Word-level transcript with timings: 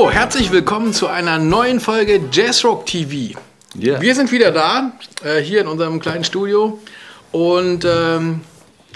So, 0.00 0.10
herzlich 0.10 0.50
willkommen 0.50 0.94
zu 0.94 1.08
einer 1.08 1.38
neuen 1.38 1.78
Folge 1.78 2.22
Jazzrock 2.32 2.86
TV. 2.86 3.38
Ja. 3.74 4.00
Wir 4.00 4.14
sind 4.14 4.32
wieder 4.32 4.50
da, 4.50 4.92
äh, 5.22 5.42
hier 5.42 5.60
in 5.60 5.66
unserem 5.66 6.00
kleinen 6.00 6.24
Studio. 6.24 6.78
Und 7.32 7.84
ähm, 7.84 8.40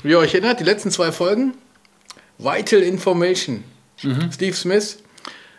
wie 0.02 0.12
ihr 0.12 0.18
euch 0.18 0.32
erinnert, 0.32 0.60
die 0.60 0.64
letzten 0.64 0.90
zwei 0.90 1.12
Folgen, 1.12 1.52
Vital 2.38 2.80
Information, 2.80 3.64
Steve 4.32 4.56
Smith, 4.56 5.00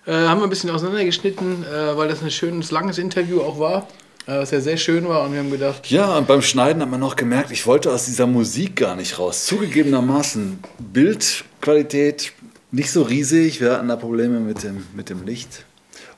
äh, 0.08 0.14
haben 0.14 0.40
wir 0.40 0.46
ein 0.46 0.50
bisschen 0.50 0.72
auseinandergeschnitten, 0.72 1.64
äh, 1.64 1.96
weil 1.96 2.08
das 2.08 2.24
ein 2.24 2.32
schönes, 2.32 2.72
langes 2.72 2.98
Interview 2.98 3.42
auch 3.42 3.60
war, 3.60 3.88
äh, 4.26 4.40
was 4.40 4.50
ja 4.50 4.60
sehr 4.60 4.78
schön 4.78 5.08
war. 5.08 5.22
Und 5.26 5.34
wir 5.34 5.40
haben 5.42 5.52
gedacht, 5.52 5.92
Ja, 5.92 6.18
und 6.18 6.26
beim 6.26 6.42
Schneiden 6.42 6.82
hat 6.82 6.90
man 6.90 7.00
noch 7.00 7.16
gemerkt, 7.16 7.52
ich 7.52 7.68
wollte 7.68 7.92
aus 7.92 8.06
dieser 8.06 8.26
Musik 8.26 8.78
gar 8.78 8.96
nicht 8.96 9.20
raus. 9.20 9.46
Zugegebenermaßen 9.46 10.58
Bildqualität 10.80 12.34
nicht 12.76 12.92
so 12.92 13.02
riesig, 13.04 13.62
wir 13.62 13.74
hatten 13.74 13.88
da 13.88 13.96
Probleme 13.96 14.40
mit 14.40 14.64
dem, 14.64 14.86
mit 14.94 15.10
dem 15.10 15.26
Licht. 15.26 15.66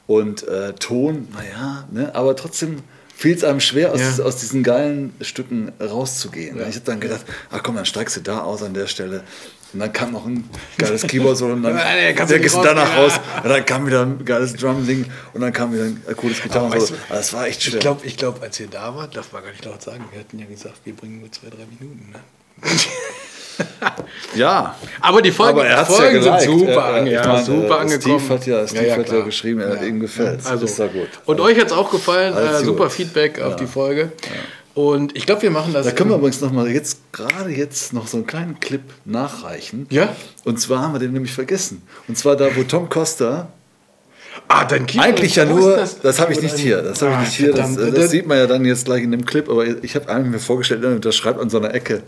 Und 0.07 0.47
äh, 0.47 0.73
Ton, 0.73 1.27
naja, 1.33 1.87
ne, 1.91 2.15
aber 2.15 2.35
trotzdem 2.35 2.77
fiel 3.15 3.35
es 3.35 3.43
einem 3.43 3.59
schwer, 3.59 3.91
aus, 3.93 3.99
Ja. 4.17 4.23
aus 4.23 4.37
diesen 4.37 4.63
geilen 4.63 5.13
Stücken 5.21 5.71
rauszugehen. 5.81 6.57
Ich 6.59 6.75
habe 6.75 6.85
dann 6.85 6.99
gedacht, 6.99 7.25
ach 7.51 7.61
komm, 7.63 7.75
dann 7.75 7.85
steigst 7.85 8.15
du 8.15 8.21
da 8.21 8.39
aus 8.41 8.63
an 8.63 8.73
der 8.73 8.87
Stelle. 8.87 9.23
Und 9.73 9.81
dann 9.81 9.91
kam 9.91 10.13
noch 10.13 10.25
ein 10.25 10.49
geiles 10.77 11.01
Keyboard 11.07 11.35
so 11.37 11.47
und 11.47 11.61
dann 11.63 11.75
Ja, 11.77 12.25
du 12.25 12.39
gehst 12.39 12.55
du 12.55 12.61
danach 12.61 12.95
raus. 12.95 13.19
Und 13.43 13.49
dann 13.49 13.65
kam 13.65 13.85
wieder 13.85 14.03
ein 14.03 14.23
geiles 14.23 14.53
Drum-Ding 14.55 15.05
und 15.33 15.41
dann 15.41 15.51
kam 15.51 15.73
wieder 15.73 15.83
ein 15.83 16.01
cooles 16.15 16.41
Gitarren. 16.41 16.71
weißt 16.71 16.87
So. 16.87 16.93
du, 16.95 16.99
das 17.09 17.33
war 17.33 17.47
echt 17.47 17.61
schwer. 17.63 17.73
ich 17.73 17.79
glaube, 17.81 18.05
ich 18.07 18.15
glaub, 18.15 18.41
als 18.41 18.59
ihr 18.61 18.67
da 18.67 18.95
wart, 18.95 19.17
darf 19.17 19.33
man 19.33 19.43
gar 19.43 19.51
nicht 19.51 19.65
laut 19.65 19.81
sagen, 19.81 20.05
wir 20.11 20.19
hatten 20.21 20.39
ja 20.39 20.45
gesagt, 20.45 20.77
wir 20.85 20.93
bringen 20.95 21.19
nur 21.19 21.31
zwei, 21.33 21.49
drei 21.49 21.65
Minuten. 21.77 22.11
Ne? 22.13 22.19
ja, 24.35 24.75
Aber 25.01 25.21
die 25.21 25.31
Folgen, 25.31 25.59
Aber 25.59 25.67
er 25.67 25.85
Folgen 25.85 26.23
ja 26.23 26.39
sind 26.39 26.59
super, 26.59 26.71
Er- 26.71 26.93
ange 26.95 27.11
ja, 27.11 27.43
super 27.43 27.69
äh, 27.69 27.79
angekommen. 27.81 28.19
Steve 28.19 28.33
hat 28.33 28.47
ja, 28.47 28.67
Steve 28.67 28.97
hat 28.97 29.11
ja 29.11 29.21
geschrieben, 29.21 29.61
er, 29.61 29.83
ihm 29.83 29.99
gefällt. 29.99 30.45
Also, 30.45 30.65
ist 30.65 30.79
ja 30.79 30.87
gut. 30.87 31.09
Und 31.25 31.39
euch 31.39 31.59
hat 31.59 31.67
es 31.67 31.73
auch 31.73 31.89
gefallen, 31.91 32.35
äh, 32.35 32.63
super 32.63 32.83
gut. 32.85 32.91
Feedback 32.93 33.41
auf 33.41 33.55
die 33.55 33.67
Folge. 33.67 34.11
Und 34.73 35.17
ich 35.17 35.25
glaube, 35.25 35.41
wir 35.41 35.49
machen 35.49 35.73
das. 35.73 35.87
Da 35.87 35.91
können 35.91 36.11
wir 36.11 36.17
übrigens 36.17 36.39
noch 36.39 36.51
mal 36.51 36.69
jetzt 36.69 36.99
gerade 37.11 37.49
jetzt 37.49 37.93
noch 37.93 38.05
so 38.05 38.17
einen 38.17 38.27
kleinen 38.27 38.59
Clip 38.59 38.83
nachreichen. 39.05 39.87
Ja? 39.89 40.15
Und 40.45 40.59
zwar 40.59 40.83
haben 40.83 40.93
wir 40.93 40.99
den 40.99 41.13
nämlich 41.13 41.33
vergessen. 41.33 41.81
Und 42.07 42.15
zwar 42.15 42.35
da, 42.35 42.55
wo 42.55 42.61
Tom 42.61 42.87
Costa 42.87 43.47
ah, 44.47 44.65
dein 44.65 44.85
Keyboard 44.85 45.07
eigentlich 45.07 45.35
ja 45.35 45.45
nur, 45.45 45.77
das, 45.77 46.19
habe 46.19 46.31
ich 46.31 46.39
Keyboard 46.39 46.43
nicht 46.43 46.57
hier, 46.57 46.81
das 46.83 47.01
habe 47.01 47.11
ich 47.11 47.17
Ah, 47.17 47.21
nicht 47.21 47.33
hier, 47.33 47.53
das, 47.53 47.75
das 47.75 48.11
sieht 48.11 48.27
man 48.27 48.37
ja 48.37 48.45
dann 48.45 48.65
jetzt 48.65 48.85
gleich 48.85 49.01
in 49.01 49.11
dem 49.11 49.25
Clip, 49.25 49.49
aber 49.49 49.65
ich 49.65 49.95
habe 49.95 50.07
eigentlich 50.09 50.31
mir 50.33 50.39
vorgestellt, 50.39 51.03
das 51.03 51.15
schreibt 51.15 51.39
an 51.39 51.49
so 51.49 51.57
einer 51.57 51.73
Ecke. 51.73 52.03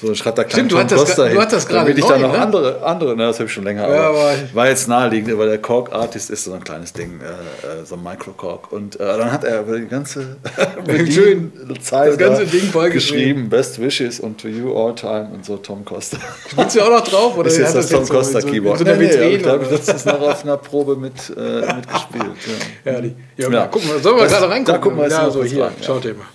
So, 0.00 0.06
dann 0.06 0.14
schreibt 0.14 0.38
da 0.38 0.48
Stimmt, 0.48 0.70
du 0.70 0.78
hattest 0.78 1.06
Costa 1.06 1.28
du 1.28 1.40
hattest 1.40 1.68
gerade 1.68 1.86
Damit 1.86 1.98
ich 1.98 2.04
da 2.04 2.16
noch 2.18 2.30
ne? 2.32 2.38
andere, 2.38 2.82
andere, 2.84 3.16
na, 3.16 3.26
das 3.26 3.40
habe 3.40 3.46
ich 3.48 3.52
schon 3.52 3.64
länger, 3.64 3.88
Ja, 3.92 4.10
aber 4.10 4.32
war 4.52 4.68
jetzt 4.68 4.86
naheliegend, 4.86 5.36
weil 5.36 5.48
der 5.48 5.58
Kork 5.58 5.92
Artist 5.92 6.30
ist 6.30 6.44
so 6.44 6.52
ein 6.52 6.62
kleines 6.62 6.92
Ding, 6.92 7.18
äh, 7.20 7.80
äh, 7.80 7.84
so 7.84 7.96
ein 7.96 8.04
Micro-Kork. 8.04 8.70
Und 8.70 8.94
äh, 8.94 8.98
dann 9.18 9.32
hat 9.32 9.42
er 9.42 9.62
über 9.62 9.76
die 9.76 9.88
ganze 9.88 10.36
Schön. 11.10 11.50
Zeit 11.82 12.10
Das 12.10 12.18
ganze 12.18 12.44
da 12.46 12.50
Ding 12.52 12.90
geschrieben, 12.92 13.48
Best 13.48 13.80
Wishes 13.80 14.20
und 14.20 14.40
to 14.40 14.46
you 14.46 14.72
all 14.72 14.94
time 14.94 15.30
und 15.34 15.44
so 15.44 15.56
Tom 15.56 15.84
Costa. 15.84 16.16
Willst 16.54 16.76
du 16.76 16.80
auch 16.82 16.90
noch 16.90 17.02
drauf? 17.08 17.36
Oder 17.36 17.48
ist 17.48 17.58
jetzt 17.58 17.70
hat 17.70 17.76
das 17.78 17.88
Tom 17.88 18.04
so- 18.04 18.14
Costa 18.14 18.40
so, 18.40 18.46
so, 18.46 18.52
Keyboard. 18.52 18.78
So 18.78 18.84
Nee, 18.84 18.90
nee, 18.98 19.06
aber 19.44 19.60
Vitrine. 19.60 19.62
ich 19.72 19.84
das 19.84 19.96
ist 19.96 20.06
noch 20.06 20.20
auf 20.20 20.44
einer 20.44 20.58
Probe 20.58 20.94
mit, 20.94 21.14
äh, 21.36 21.74
mitgespielt. 21.74 22.24
Ja. 22.84 22.92
ja, 22.92 23.00
die, 23.00 23.16
ja, 23.36 23.50
Ja. 23.50 23.66
gucken 23.66 23.88
wir, 23.90 23.98
sollen 23.98 24.14
wir 24.16 24.22
Das- 24.22 24.32
gerade 24.34 24.48
reingucken? 24.48 24.74
da 24.74 24.78
gucken 24.78 24.98
wir 24.98 25.04
jetzt 25.06 25.14
ja, 25.16 25.22
mal 25.24 25.30
so 25.32 25.42
hier, 25.42 25.64
rein, 25.64 25.72
schaut 25.82 26.04
ihr 26.04 26.14
mal. 26.14 26.26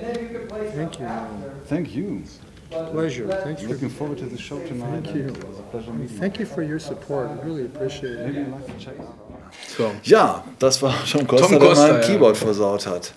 And 0.00 0.16
then 0.16 0.22
you 0.22 0.38
can 0.38 0.48
play 0.48 0.70
some 0.70 1.04
after. 1.04 1.54
Thank 1.66 1.94
you. 1.94 2.22
Pleasure. 2.70 3.26
Thanks 3.28 3.62
for, 3.62 3.68
Looking 3.68 3.88
forward 3.90 4.18
to 4.18 4.26
the 4.26 4.38
show 4.38 4.64
tonight. 4.66 5.04
Thank 5.04 5.14
you. 5.14 5.28
It 5.28 5.44
was 5.44 5.58
a 5.58 5.62
pleasure 5.62 5.92
thank 6.18 6.38
you 6.38 6.46
for 6.46 6.62
your 6.62 6.78
support. 6.78 7.28
Really 7.44 7.64
appreciate 7.66 8.12
it. 8.12 8.46
So. 9.66 9.92
Ja, 10.04 10.44
das 10.58 10.80
war 10.80 10.94
Tom 11.10 11.26
Costa, 11.26 11.48
Tom 11.48 11.58
der 11.58 11.68
Costa, 11.68 11.86
mein 11.88 12.00
ja. 12.00 12.06
Keyboard 12.06 12.36
versaut 12.36 12.86
hat. 12.86 13.12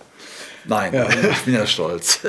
Nein, 0.66 0.94
Ja. 0.94 1.06
ich 1.32 1.42
bin 1.44 1.54
ja 1.54 1.66
stolz. 1.66 2.20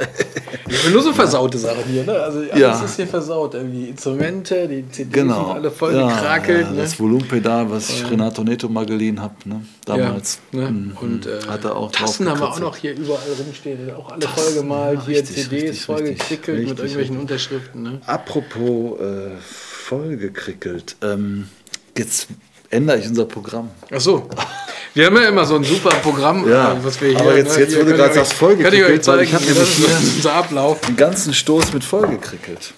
Ich 0.68 0.84
will 0.84 0.94
nur 0.94 1.04
so 1.04 1.14
versaute 1.14 1.60
Sachen 1.60 1.84
hier, 1.84 2.04
ne? 2.04 2.14
Also 2.14 2.40
alles 2.40 2.60
Ja. 2.60 2.84
ist 2.84 2.96
hier 2.96 3.06
versaut. 3.08 3.54
Die 3.54 3.90
Instrumente, 3.90 4.68
die 4.68 4.84
CDs 4.90 5.14
Genau. 5.14 5.46
sind 5.46 5.56
alle 5.58 5.70
voll 5.72 5.96
ja, 5.96 6.08
gekrakelt. 6.10 6.62
ja, 6.66 6.72
ne? 6.72 6.78
Das 6.82 7.00
Volumenpedal, 7.00 7.70
was 7.70 7.90
ich 7.92 8.10
Renato 8.10 8.44
Neto 8.44 8.68
mal 8.68 8.86
geliehen 8.86 9.22
habe, 9.22 9.36
ne? 9.46 9.62
damals. 9.86 10.40
Ja, 10.52 10.62
ne? 10.62 10.70
Mhm. 10.72 10.98
Und 11.00 11.28
äh, 11.28 11.40
hat 11.48 11.64
er 11.66 11.76
auch 11.76 11.92
Tassen 11.92 12.28
haben 12.28 12.40
wir 12.40 12.50
auch 12.50 12.60
noch 12.60 12.76
hier 12.78 12.94
überall 12.98 13.20
rumstehen. 13.38 13.92
Auch 13.94 14.12
alle 14.12 14.28
vollgemalt. 14.28 15.00
ja, 15.02 15.06
hier 15.06 15.18
richtig, 15.20 15.36
CDs 15.44 15.62
richtig, 15.62 15.86
vollgekrickelt 15.86 16.58
richtig, 16.58 16.70
mit 16.70 16.80
irgendwelchen 16.80 16.98
richtig. 16.98 17.20
Unterschriften. 17.20 17.84
Ne? 17.84 18.02
Apropos 18.08 19.00
äh, 19.00 19.30
vollgekrickelt. 19.40 20.96
Ähm, 21.04 21.48
jetzt 21.96 22.28
ändere 22.72 22.98
ich 22.98 23.08
unser 23.08 23.26
Programm. 23.26 23.70
Ach 23.94 24.02
so. 24.02 24.28
Wir 24.96 25.08
haben 25.08 25.16
ja 25.18 25.28
immer 25.28 25.46
so 25.46 25.56
ein 25.58 25.64
super 25.66 25.90
Programm, 26.02 26.50
Ja, 26.50 26.78
was 26.82 27.00
wir 27.02 27.10
hier. 27.10 27.20
aber 27.20 27.36
jetzt- 27.38 27.58
jetzt, 27.58 27.74
hier 27.74 27.82
wo 27.86 27.90
du 27.90 27.96
gerade 27.98 28.14
sagst, 28.14 28.32
ich 28.34 28.42
euch 28.42 29.08
weil 29.08 29.22
ich 29.22 29.34
hab 29.34 29.42
das 29.42 29.50
nämlich 29.50 29.76
hier- 29.76 29.88
unser 30.16 30.34
Ablauf. 30.34 30.80
Den 30.82 30.96
ganzen 30.96 31.34
Stoß 31.34 31.74
mit 31.74 31.84
vollgekrickelt. 31.84 32.74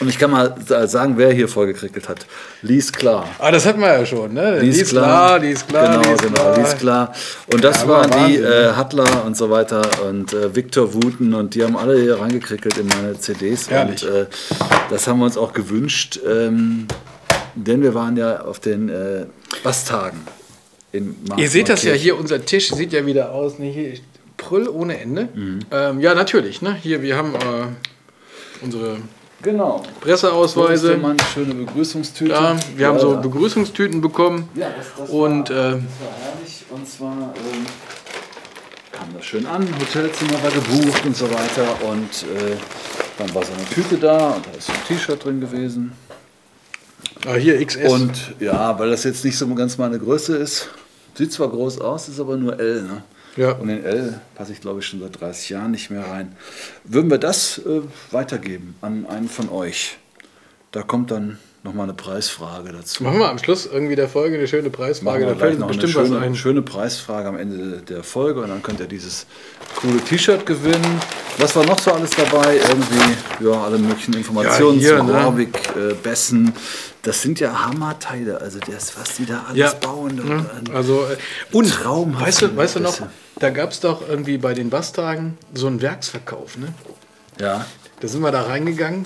Und 0.00 0.08
ich 0.08 0.18
kann 0.18 0.30
mal 0.30 0.54
sa- 0.66 0.86
sagen, 0.86 1.14
wer 1.16 1.32
hier 1.32 1.46
vollgekrickelt 1.48 2.08
hat. 2.08 2.26
Lies 2.62 2.90
klar. 2.92 3.28
Ah, 3.38 3.50
das 3.50 3.64
hatten 3.66 3.80
wir 3.80 3.88
ja 3.98 4.04
schon, 4.06 4.32
ne? 4.34 4.58
Lies 4.60 4.76
Die 4.76 4.80
ist 4.82 4.90
klar, 4.90 5.38
die 5.40 5.48
ist 5.50 5.68
klar, 5.68 5.88
Genau, 5.88 6.02
die 6.02 6.10
ist 6.10 6.22
genau, 6.22 6.34
klar. 6.34 6.54
die 6.54 6.60
ist 6.62 6.78
klar. 6.78 7.12
Und 7.52 7.64
das 7.64 7.82
Ja, 7.82 7.88
waren 7.88 8.10
die 8.26 8.36
äh, 8.36 8.72
Hattler 8.74 9.24
und 9.26 9.36
so 9.36 9.50
weiter 9.50 9.82
und 10.08 10.32
äh, 10.34 10.54
Victor 10.54 10.92
Wooten 10.94 11.32
und 11.34 11.54
die 11.54 11.64
haben 11.64 11.76
alle 11.76 11.98
hier 12.00 12.18
reingekrickelt 12.20 12.76
in 12.78 12.88
meine 12.88 13.18
CDs. 13.18 13.68
Herrlich. 13.70 14.02
Und 14.06 14.10
äh, 14.14 14.26
das 14.90 15.06
haben 15.06 15.18
wir 15.18 15.26
uns 15.26 15.36
auch 15.38 15.52
gewünscht, 15.54 16.18
ähm, 16.26 16.86
denn 17.54 17.82
wir 17.82 17.94
waren 17.94 18.16
ja 18.18 18.40
auf 18.42 18.58
den 18.60 18.88
äh, 18.90 19.24
Basstagen. 19.62 20.20
In 20.92 21.14
Ihr 21.36 21.48
seht 21.48 21.68
das 21.68 21.84
ja 21.84 21.92
hier, 21.92 22.18
unser 22.18 22.44
Tisch 22.44 22.70
sieht 22.70 22.92
ja 22.92 23.06
wieder 23.06 23.32
aus. 23.32 23.58
Ne, 23.58 23.70
hier 23.70 23.94
Prüll 24.36 24.68
ohne 24.68 24.98
Ende. 24.98 25.28
Mhm. 25.34 25.60
Ähm, 25.70 26.00
ja, 26.00 26.14
natürlich. 26.14 26.62
Ne? 26.62 26.74
Hier, 26.74 27.02
wir 27.02 27.16
haben 27.16 27.34
äh, 27.34 28.64
unsere 28.64 28.98
Genau. 29.42 29.82
Presseausweise. 30.00 30.96
Mann, 30.98 31.16
schöne 31.32 31.54
Begrüßungstüte. 31.54 32.32
Ja, 32.32 32.56
wir 32.76 32.86
haben 32.88 32.98
so 32.98 33.12
Ja, 33.14 33.20
Begrüßungstüten 33.20 34.00
bekommen. 34.00 34.48
Ja, 34.54 34.68
das, 34.76 34.86
das 34.98 35.08
Und, 35.08 35.48
war, 35.50 35.56
äh, 35.56 35.70
das 35.70 35.72
war 35.72 35.80
herrlich. 36.22 36.64
Und 36.68 36.88
zwar 36.88 37.12
ähm, 37.12 37.66
kam 38.92 39.08
das 39.14 39.24
schön 39.24 39.46
an, 39.46 39.66
Hotelzimmer 39.80 40.42
war 40.42 40.50
gebucht 40.50 41.06
und 41.06 41.16
so 41.16 41.30
weiter. 41.30 41.90
Und 41.90 42.24
äh, 42.36 42.56
dann 43.16 43.34
war 43.34 43.42
so 43.44 43.52
eine 43.54 43.64
Tüte 43.64 43.96
da 43.96 44.30
und 44.32 44.46
da 44.46 44.50
ist 44.58 44.66
so 44.66 44.72
ein 44.72 44.84
T-Shirt 44.86 45.24
drin 45.24 45.40
gewesen. 45.40 45.92
Ah, 47.26 47.34
hier 47.34 47.64
XS. 47.64 47.90
Und 47.90 48.34
ja, 48.40 48.78
weil 48.78 48.90
das 48.90 49.04
jetzt 49.04 49.24
nicht 49.24 49.36
so 49.36 49.46
ganz 49.54 49.78
meine 49.78 49.98
Größe 49.98 50.36
ist, 50.36 50.70
sieht 51.14 51.32
zwar 51.32 51.48
groß 51.48 51.80
aus, 51.80 52.08
ist 52.08 52.20
aber 52.20 52.36
nur 52.36 52.58
L. 52.58 52.82
Ne? 52.82 53.02
Ja. 53.36 53.52
Und 53.52 53.68
in 53.68 53.84
L 53.84 54.20
passe 54.34 54.52
ich 54.52 54.60
glaube 54.60 54.80
ich 54.80 54.86
schon 54.86 55.00
seit 55.00 55.20
30 55.20 55.50
Jahren 55.50 55.70
nicht 55.70 55.90
mehr 55.90 56.04
rein. 56.04 56.34
Würden 56.84 57.10
wir 57.10 57.18
das 57.18 57.58
äh, 57.58 57.82
weitergeben 58.10 58.74
an 58.80 59.06
einen 59.06 59.28
von 59.28 59.48
euch? 59.50 59.98
Da 60.72 60.82
kommt 60.82 61.10
dann 61.10 61.38
nochmal 61.62 61.84
eine 61.84 61.94
Preisfrage 61.94 62.72
dazu. 62.72 63.02
Machen 63.04 63.18
wir 63.18 63.28
am 63.28 63.38
Schluss 63.38 63.66
irgendwie 63.66 63.96
der 63.96 64.08
Folge 64.08 64.36
eine 64.36 64.48
schöne 64.48 64.70
Preisfrage. 64.70 65.26
Da 65.26 65.34
fällt 65.34 65.58
noch 65.58 65.68
uns 65.68 65.76
eine 65.76 65.82
bestimmt 65.82 65.94
was 65.96 66.08
schöne, 66.08 66.26
ein. 66.26 66.34
schöne 66.34 66.62
Preisfrage 66.62 67.28
am 67.28 67.36
Ende 67.36 67.82
der 67.82 68.02
Folge 68.02 68.40
und 68.40 68.48
dann 68.48 68.62
könnt 68.62 68.80
ihr 68.80 68.86
dieses 68.86 69.26
coole 69.76 70.00
T-Shirt 70.00 70.46
gewinnen. 70.46 71.00
Was 71.38 71.54
war 71.56 71.64
noch 71.66 71.78
so 71.78 71.92
alles 71.92 72.10
dabei? 72.10 72.56
Irgendwie, 72.56 73.16
ja, 73.40 73.50
alle 73.64 73.78
möglichen 73.78 74.14
Informationen 74.14 74.80
Ja, 74.80 74.86
hier, 74.88 74.98
zu 74.98 75.04
ne? 75.04 75.12
Warwick, 75.12 75.58
äh, 75.76 75.94
Bessen. 75.94 76.52
Das 77.02 77.22
sind 77.22 77.40
ja 77.40 77.64
Hammerteile, 77.64 78.40
also 78.40 78.58
das, 78.58 78.96
was 78.98 79.16
die 79.16 79.26
da 79.26 79.44
alles 79.48 79.56
Ja. 79.58 79.72
bauen. 79.74 80.20
Und, 80.20 80.28
Ne? 80.28 80.50
und 80.58 80.70
Also, 80.74 81.04
äh, 81.06 81.16
und 81.56 81.70
Traumhaft. 81.70 82.26
weißt 82.26 82.42
du, 82.42 82.56
weißt 82.56 82.76
du 82.76 82.80
noch, 82.80 82.98
da 83.38 83.50
gab 83.50 83.70
es 83.70 83.80
doch 83.80 84.06
irgendwie 84.06 84.36
bei 84.38 84.52
den 84.54 84.68
Basttagen 84.70 85.38
so 85.54 85.66
einen 85.66 85.80
Werksverkauf. 85.82 86.56
Ne? 86.58 86.68
ja. 87.40 87.64
Da 88.00 88.08
sind 88.08 88.22
wir 88.22 88.30
da 88.32 88.42
reingegangen. 88.44 89.04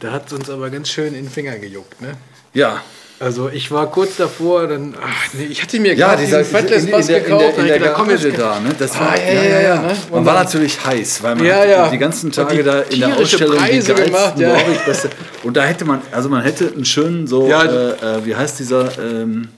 Da 0.00 0.10
hat 0.12 0.32
uns 0.32 0.48
aber 0.48 0.70
ganz 0.70 0.88
schön 0.88 1.08
in 1.08 1.24
den 1.24 1.30
Finger 1.30 1.58
gejuckt. 1.58 2.00
Ne? 2.00 2.14
Ja, 2.54 2.80
Also 3.22 3.50
ich 3.50 3.70
war 3.70 3.90
kurz 3.90 4.16
davor, 4.16 4.66
dann, 4.66 4.94
ach 4.98 5.34
nee, 5.34 5.44
ich 5.44 5.62
hatte 5.62 5.78
mir 5.78 5.94
ja, 5.94 6.08
gerade 6.08 6.24
diesen 6.24 6.42
Fatless 6.42 6.90
Bass 6.90 7.06
der, 7.06 7.18
in 7.18 7.24
gekauft. 7.24 7.42
der, 7.42 7.50
in 7.58 7.68
da 7.68 7.78
der 7.78 7.86
ich 7.90 7.92
komm, 7.94 8.10
jetzt- 8.10 8.22
Garage 8.22 8.38
da, 8.38 8.60
ne? 8.60 8.74
Das 8.78 8.92
Ah, 8.96 9.00
war, 9.00 9.18
ja, 9.20 9.42
ja, 9.42 9.60
ja, 9.60 9.82
ne? 9.82 9.96
Man 10.10 10.24
war 10.24 10.34
natürlich 10.42 10.82
heiß, 10.82 11.22
weil 11.22 11.34
man 11.36 11.44
Ja, 11.44 11.64
ja. 11.66 11.88
die 11.90 11.98
ganzen 11.98 12.32
Tage 12.32 12.56
die 12.56 12.62
da 12.62 12.80
in 12.80 13.00
der 13.00 13.14
Ausstellung 13.18 13.58
Preise 13.58 13.94
die 13.94 14.02
gemacht, 14.04 14.38
ja. 14.38 14.48
Warwick-Bässe. 14.54 15.10
Und 15.42 15.54
da 15.58 15.64
hätte 15.64 15.84
man, 15.84 16.00
also 16.12 16.30
man 16.30 16.42
hätte 16.42 16.72
einen 16.74 16.86
schönen 16.86 17.26
so, 17.26 17.46
Ja. 17.46 17.62
äh, 17.64 17.90
äh, 17.90 18.24
wie 18.24 18.34
heißt 18.34 18.58
dieser 18.58 18.88
ähm, 18.98 19.48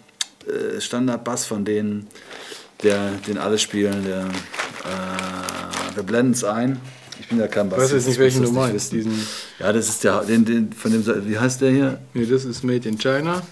äh, 0.48 0.80
Standardbass 0.80 1.44
von 1.44 1.64
denen, 1.64 2.08
der, 2.82 2.98
den 3.28 3.38
alle 3.38 3.58
spielen, 3.60 4.04
der, 4.04 4.24
äh, 5.96 6.02
blenden 6.02 6.32
es 6.32 6.42
ein. 6.42 6.80
Ich 7.32 7.38
ja 7.40 7.48
kein 7.48 7.68
Bass. 7.68 7.80
weiß 7.80 7.92
jetzt 7.92 8.08
nicht, 8.08 8.18
welchen 8.18 8.42
du 8.44 8.52
meinst, 8.52 8.92
Diesen, 8.92 9.26
ja, 9.58 9.72
das 9.72 9.88
ist 9.88 10.04
der, 10.04 10.20
den, 10.22 10.44
den, 10.44 10.72
von 10.72 10.90
dem, 10.92 11.04
wie 11.28 11.38
heißt 11.38 11.60
der 11.60 11.70
hier? 11.70 11.98
Nee, 12.14 12.26
das 12.26 12.44
ist 12.44 12.62
Made 12.62 12.88
in 12.88 12.98
China. 12.98 13.42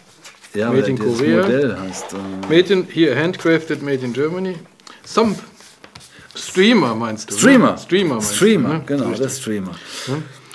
Ja, 0.54 0.68
Made 0.68 0.78
aber 0.78 0.88
in 0.88 0.98
Korea. 0.98 1.42
Modell 1.42 1.76
heißt. 1.78 2.06
Äh, 2.12 2.16
Made 2.54 2.72
in, 2.72 2.86
hier, 2.90 3.16
handcrafted, 3.16 3.82
made 3.82 4.04
in 4.04 4.12
Germany. 4.12 4.56
Thumb. 5.14 5.38
Streamer 6.34 6.94
meinst 6.94 7.30
du? 7.30 7.36
Streamer. 7.36 7.72
Ne? 7.72 7.78
Streamer 7.78 8.14
meinst 8.16 8.36
Streamer, 8.36 8.68
du, 8.68 8.74
ne? 8.74 8.82
genau, 8.86 9.10
der 9.10 9.28
Streamer. 9.28 9.74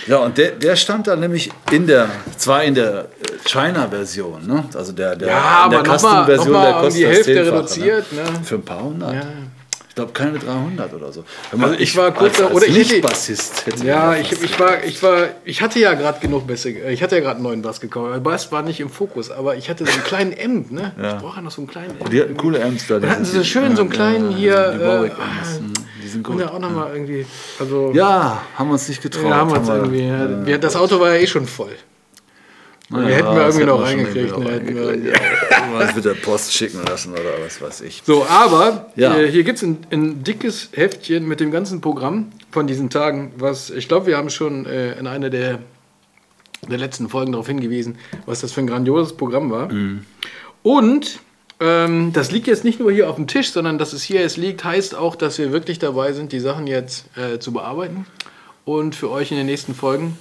Ja, 0.07 0.17
und 0.17 0.37
der, 0.37 0.51
der 0.51 0.75
stand 0.75 1.07
da 1.07 1.15
nämlich 1.15 1.51
in 1.71 1.87
der, 1.87 2.09
zwar 2.37 2.63
in 2.63 2.75
der 2.75 3.07
China-Version, 3.45 4.45
ne? 4.45 4.65
Also 4.73 4.91
der, 4.91 5.15
der, 5.15 5.29
Ja, 5.29 5.65
in 5.65 5.71
der 5.71 5.83
Custom-Version, 5.83 6.53
der 6.53 6.75
um 6.75 6.81
kostet 6.81 6.99
die 6.99 7.03
das 7.05 7.13
Hälfte 7.13 7.33
Zehnfache, 7.33 7.55
reduziert, 7.57 8.13
ne? 8.13 8.23
Für 8.43 8.55
ein 8.55 8.61
paar 8.61 8.83
hundert. 8.83 9.13
Ja. 9.13 9.23
Ich 9.95 9.97
glaube 9.97 10.11
keine 10.11 10.37
300 10.39 10.93
oder 10.93 11.13
so. 11.13 11.23
Also 11.57 11.73
ich 11.79 11.95
war 11.95 12.11
kurz 12.11 12.37
als, 12.41 12.47
als 12.49 12.53
oder 12.53 12.67
ich 12.67 12.91
hätte 12.91 13.85
Ja, 13.85 14.13
ich, 14.17 14.29
ich 14.43 14.59
war, 14.59 14.83
ich 14.83 15.01
war, 15.01 15.29
ich 15.45 15.61
hatte 15.61 15.79
ja 15.79 15.93
gerade 15.93 16.19
genug 16.19 16.45
Bässe, 16.47 16.69
äh, 16.71 16.91
ich 16.91 17.01
hatte 17.01 17.15
ja 17.15 17.21
gerade 17.21 17.35
einen 17.37 17.43
neuen 17.43 17.61
Bass 17.61 17.79
gekauft. 17.79 18.13
Der 18.13 18.19
Bass 18.19 18.51
war 18.51 18.61
nicht 18.61 18.81
im 18.81 18.89
Fokus, 18.89 19.31
aber 19.31 19.55
ich 19.55 19.69
hatte 19.69 19.85
so 19.85 19.93
einen 19.93 20.03
kleinen 20.03 20.33
M, 20.33 20.65
ne? 20.69 20.91
Ich 20.97 21.21
brauche 21.23 21.37
ja 21.37 21.41
noch 21.43 21.51
so 21.51 21.61
einen 21.61 21.69
kleinen 21.69 21.91
M. 21.97 22.09
Die 22.09 22.21
hatten 22.21 22.35
coole 22.35 22.61
Amps 22.61 22.87
da. 22.87 22.99
Da 22.99 23.07
hatten 23.07 23.23
sie 23.23 23.37
so 23.37 23.43
schön 23.45 23.77
so 23.77 23.83
einen 23.83 23.89
kleinen 23.89 24.31
hier. 24.31 24.73
Die 24.73 24.81
Warwick 24.85 25.13
äh, 25.13 25.21
Amps, 25.21 25.61
mhm, 25.61 25.73
die 26.03 26.07
sind 26.09 26.23
gut. 26.23 26.41
ja 26.41 26.51
auch 26.51 26.59
nochmal 26.59 26.91
irgendwie. 26.91 27.25
Also, 27.57 27.93
Ja, 27.93 28.41
haben 28.57 28.67
wir 28.67 28.73
uns 28.73 28.89
nicht 28.89 29.01
getraut. 29.01 29.31
da 29.31 29.35
haben 29.37 29.49
wir 29.49 29.59
uns 29.59 29.69
irgendwie. 29.69 30.51
Ja, 30.51 30.57
das 30.57 30.75
Auto 30.75 30.99
war 30.99 31.15
ja 31.15 31.21
eh 31.21 31.27
schon 31.27 31.47
voll. 31.47 31.71
Wir 32.89 33.15
hätten 33.15 33.35
wir 33.35 33.41
irgendwie 33.47 33.65
noch 33.65 33.81
reingekriegt, 33.81 34.37
ne, 34.37 34.51
hätten 34.51 34.75
wir-. 34.75 34.95
Ja, 34.97 35.13
was 35.73 35.95
mit 35.95 36.05
der 36.05 36.13
Post 36.13 36.53
schicken 36.53 36.81
lassen 36.85 37.13
oder 37.13 37.31
was 37.43 37.59
weiß 37.61 37.81
ich. 37.81 38.03
So, 38.05 38.25
aber 38.25 38.91
Ja. 38.95 39.17
äh, 39.17 39.29
hier 39.29 39.43
gibt 39.43 39.57
es 39.57 39.63
ein, 39.63 39.79
ein 39.91 40.23
dickes 40.23 40.69
Heftchen 40.73 41.27
mit 41.27 41.39
dem 41.39 41.49
ganzen 41.51 41.81
Programm 41.81 42.27
von 42.51 42.67
diesen 42.67 42.89
Tagen, 42.91 43.33
was 43.37 43.69
ich 43.71 43.87
glaube, 43.87 44.05
wir 44.05 44.17
haben 44.17 44.29
schon 44.29 44.65
äh, 44.67 44.93
in 44.99 45.07
einer 45.07 45.31
der, 45.31 45.59
der 46.69 46.77
letzten 46.77 47.09
Folgen 47.09 47.31
darauf 47.31 47.47
hingewiesen, 47.47 47.97
was 48.27 48.41
das 48.41 48.51
für 48.51 48.59
ein 48.61 48.67
grandioses 48.67 49.13
Programm 49.17 49.49
war. 49.49 49.69
Und 50.63 51.19
ähm, 51.59 52.11
das 52.13 52.31
liegt 52.31 52.47
jetzt 52.47 52.63
nicht 52.63 52.79
nur 52.79 52.91
hier 52.91 53.09
auf 53.09 53.15
dem 53.15 53.27
Tisch, 53.27 53.51
sondern 53.51 53.77
dass 53.77 53.93
es 53.93 54.03
hier 54.03 54.21
jetzt 54.21 54.37
liegt, 54.37 54.63
heißt 54.63 54.93
auch, 54.95 55.15
dass 55.15 55.37
wir 55.37 55.51
wirklich 55.51 55.79
dabei 55.79 56.13
sind, 56.13 56.31
die 56.31 56.39
Sachen 56.39 56.67
jetzt 56.67 57.05
äh, 57.17 57.39
zu 57.39 57.51
bearbeiten 57.53 58.05
und 58.65 58.95
für 58.95 59.09
euch 59.09 59.31
in 59.31 59.37
den 59.37 59.45
nächsten 59.47 59.73
Folgen 59.73 60.17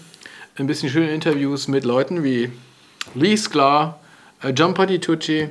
ein 0.56 0.66
bisschen 0.66 0.88
schöne 0.88 1.12
Interviews 1.12 1.68
mit 1.68 1.84
Leuten 1.84 2.22
wie 2.22 2.50
Lee 3.14 3.36
Sklar, 3.36 3.98
äh, 4.42 4.50
John 4.50 4.74
Patitucci, 4.74 5.48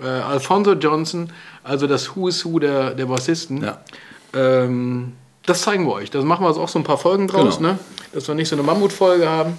äh, 0.00 0.06
Alfonso 0.06 0.72
Johnson, 0.72 1.30
also 1.62 1.86
das 1.86 2.14
Who 2.16 2.28
is 2.28 2.44
Who 2.44 2.58
der, 2.58 2.94
der 2.94 3.06
Bassisten. 3.06 3.62
Ja. 3.62 3.80
Ähm, 4.34 5.12
das 5.46 5.62
zeigen 5.62 5.84
wir 5.86 5.92
euch. 5.92 6.10
Das 6.10 6.24
machen 6.24 6.44
wir 6.44 6.48
jetzt 6.48 6.58
auch 6.58 6.68
so 6.68 6.78
ein 6.78 6.84
paar 6.84 6.98
Folgen 6.98 7.28
draus, 7.28 7.58
Genau. 7.58 7.72
ne? 7.72 7.78
dass 8.12 8.28
wir 8.28 8.34
nicht 8.34 8.48
so 8.48 8.56
eine 8.56 8.62
Mammutfolge 8.62 9.28
haben. 9.28 9.56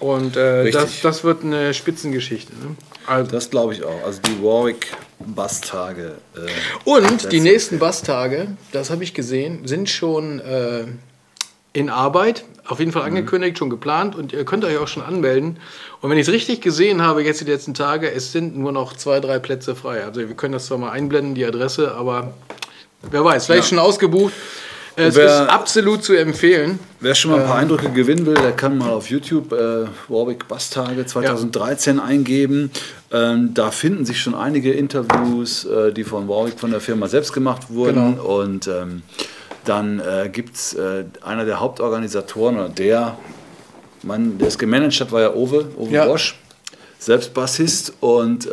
Und 0.00 0.36
äh, 0.36 0.70
das, 0.70 1.00
das 1.00 1.24
wird 1.24 1.42
eine 1.42 1.74
Spitzengeschichte. 1.74 2.52
Ne? 2.52 2.76
Also, 3.06 3.30
Das 3.32 3.50
glaube 3.50 3.74
ich 3.74 3.82
auch. 3.82 4.04
Also 4.04 4.20
die 4.22 4.42
Warwick 4.42 4.86
Basstage. 5.18 6.14
Äh, 6.36 6.88
und 6.88 7.32
die 7.32 7.40
nächsten 7.40 7.78
Basstage, 7.78 8.48
das 8.72 8.90
habe 8.90 9.02
ich 9.02 9.12
gesehen, 9.12 9.66
sind 9.66 9.90
schon 9.90 10.38
äh, 10.40 10.84
in 11.72 11.90
Arbeit. 11.90 12.44
Auf 12.68 12.78
jeden 12.80 12.92
Fall 12.92 13.02
Mhm. 13.02 13.16
angekündigt, 13.16 13.58
schon 13.58 13.70
geplant 13.70 14.14
und 14.14 14.32
ihr 14.32 14.44
könnt 14.44 14.64
euch 14.64 14.76
auch 14.76 14.88
schon 14.88 15.02
anmelden. 15.02 15.56
Und 16.00 16.10
wenn 16.10 16.18
ich 16.18 16.28
es 16.28 16.32
richtig 16.32 16.60
gesehen 16.60 17.02
habe, 17.02 17.22
jetzt 17.24 17.40
die 17.40 17.44
letzten 17.50 17.72
Tage, 17.74 18.10
es 18.12 18.30
sind 18.32 18.56
nur 18.58 18.72
noch 18.72 18.94
zwei, 18.94 19.20
drei 19.20 19.38
Plätze 19.38 19.74
frei. 19.74 20.04
Also 20.04 20.20
wir 20.20 20.34
können 20.34 20.52
das 20.52 20.66
zwar 20.66 20.78
mal 20.78 20.90
einblenden, 20.90 21.34
die 21.34 21.44
Adresse, 21.46 21.94
aber 21.94 22.32
wer 23.10 23.24
weiß, 23.24 23.46
vielleicht 23.46 23.64
Ja. 23.64 23.68
schon 23.70 23.78
ausgebucht. 23.78 24.32
Es 24.96 25.14
Wer- 25.14 25.26
ist 25.44 25.48
absolut 25.48 26.02
zu 26.02 26.12
empfehlen. 26.14 26.80
Wer 26.98 27.14
schon 27.14 27.30
mal 27.30 27.40
ein 27.40 27.46
paar 27.46 27.58
Eindrücke 27.58 27.88
gewinnen 27.90 28.26
will, 28.26 28.34
der 28.34 28.50
kann 28.50 28.76
mal 28.76 28.90
auf 28.90 29.08
YouTube 29.08 29.52
äh, 29.52 29.86
Warwick 30.08 30.48
Basstage 30.48 31.06
2013 31.06 32.00
eingeben. 32.00 32.72
Ähm, 33.12 33.54
da 33.54 33.70
finden 33.70 34.04
sich 34.04 34.20
schon 34.20 34.34
einige 34.34 34.72
Interviews, 34.72 35.64
äh, 35.66 35.92
die 35.92 36.02
von 36.02 36.28
Warwick 36.28 36.58
von 36.58 36.72
der 36.72 36.80
Firma 36.80 37.06
selbst 37.06 37.32
gemacht 37.32 37.70
wurden. 37.70 38.16
Genau. 38.16 38.40
Und 38.40 38.66
ähm, 38.66 39.02
dann 39.68 40.00
äh, 40.00 40.28
gibt 40.32 40.56
es 40.56 40.74
äh, 40.74 41.04
einer 41.22 41.44
der 41.44 41.60
Hauptorganisatoren 41.60 42.56
oder 42.56 42.68
der 42.68 43.16
Mann, 44.02 44.38
der 44.38 44.48
es 44.48 44.58
gemanagt 44.58 45.00
hat, 45.00 45.12
war 45.12 45.20
ja 45.20 45.34
Owe, 45.34 45.68
Owe 45.76 45.90
Ja. 45.90 46.06
Bosch, 46.06 46.38
selbst 46.98 47.34
Bassist. 47.34 47.92
Und 48.00 48.46
äh, 48.46 48.50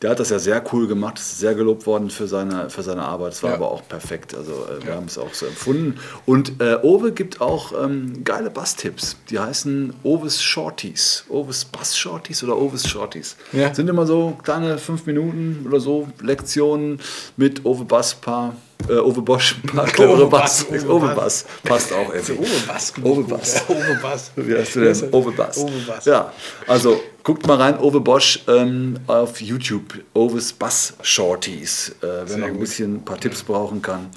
der 0.00 0.10
hat 0.10 0.18
das 0.20 0.30
ja 0.30 0.38
sehr 0.38 0.62
cool 0.72 0.86
gemacht, 0.86 1.18
ist 1.18 1.38
sehr 1.40 1.54
gelobt 1.54 1.84
worden 1.86 2.08
für 2.08 2.26
seine, 2.26 2.70
für 2.70 2.82
seine 2.82 3.02
Arbeit. 3.02 3.32
Es 3.34 3.42
war 3.42 3.50
Ja. 3.50 3.56
aber 3.56 3.70
auch 3.70 3.86
perfekt. 3.86 4.34
Also 4.34 4.52
äh, 4.52 4.86
wir 4.86 4.94
haben 4.94 5.06
es 5.06 5.18
auch 5.18 5.34
so 5.34 5.44
empfunden. 5.46 5.98
Und 6.24 6.60
äh, 6.62 6.78
Owe 6.82 7.12
gibt 7.12 7.40
auch 7.40 7.72
ähm, 7.84 8.22
geile 8.24 8.48
Basstipps. 8.50 9.16
Die 9.28 9.38
heißen 9.38 9.92
Oves 10.04 10.40
Shorties. 10.42 11.24
Oves 11.28 11.64
Bass 11.66 11.98
Shorties 11.98 12.42
oder 12.44 12.56
Oves 12.56 12.88
Shorties. 12.88 13.36
Ja. 13.52 13.74
Sind 13.74 13.90
immer 13.90 14.06
so 14.06 14.38
kleine 14.42 14.78
fünf 14.78 15.04
Minuten 15.04 15.64
oder 15.68 15.80
so 15.80 16.08
Lektionen 16.22 16.98
mit 17.36 17.66
Owe 17.66 17.84
Bass, 17.84 18.14
paar, 18.14 18.54
äh, 18.90 18.98
Owe 18.98 19.22
Bosch, 19.22 19.56
paar 19.66 19.86
clevere 19.86 20.26
Bass. 20.26 20.66
Owe 20.88 21.14
Bass. 21.14 21.46
Passt 21.62 21.92
auch 21.92 22.12
irgendwie. 22.12 22.32
Owe 22.32 22.66
Bass. 22.66 22.92
Owe 23.02 23.22
Bass. 23.22 23.64
Owe 23.68 23.98
Bass. 24.02 24.30
Wie 24.36 24.54
heißt 24.56 24.76
du 24.76 24.80
denn? 24.80 25.14
Owe 25.14 25.32
Bass. 25.32 25.58
Owe 25.58 25.70
Bass. 25.86 26.04
Ja, 26.04 26.32
also 26.66 27.00
guckt 27.22 27.46
mal 27.46 27.56
rein, 27.56 27.78
Owe 27.78 28.00
Bosch 28.00 28.40
ähm, 28.48 28.98
auf 29.06 29.40
YouTube. 29.40 29.94
Owe's 30.14 30.52
Bass 30.52 30.94
Shorties. 31.02 31.94
Äh, 32.02 32.06
wer 32.26 32.36
noch 32.38 32.46
ein 32.48 32.52
gut. 32.52 32.60
bisschen 32.60 32.96
ein 32.96 33.04
paar 33.04 33.18
Tipps 33.18 33.42
brauchen 33.42 33.80
kann, 33.80 34.10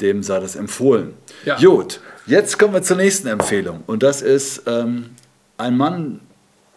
dem 0.00 0.22
sei 0.22 0.40
das 0.40 0.56
empfohlen. 0.56 1.14
Ja. 1.44 1.56
Gut, 1.56 2.00
jetzt 2.26 2.58
kommen 2.58 2.74
wir 2.74 2.82
zur 2.82 2.96
nächsten 2.96 3.28
Empfehlung. 3.28 3.82
Und 3.86 4.02
das 4.02 4.22
ist 4.22 4.62
ähm, 4.66 5.10
ein 5.56 5.76
Mann, 5.76 6.20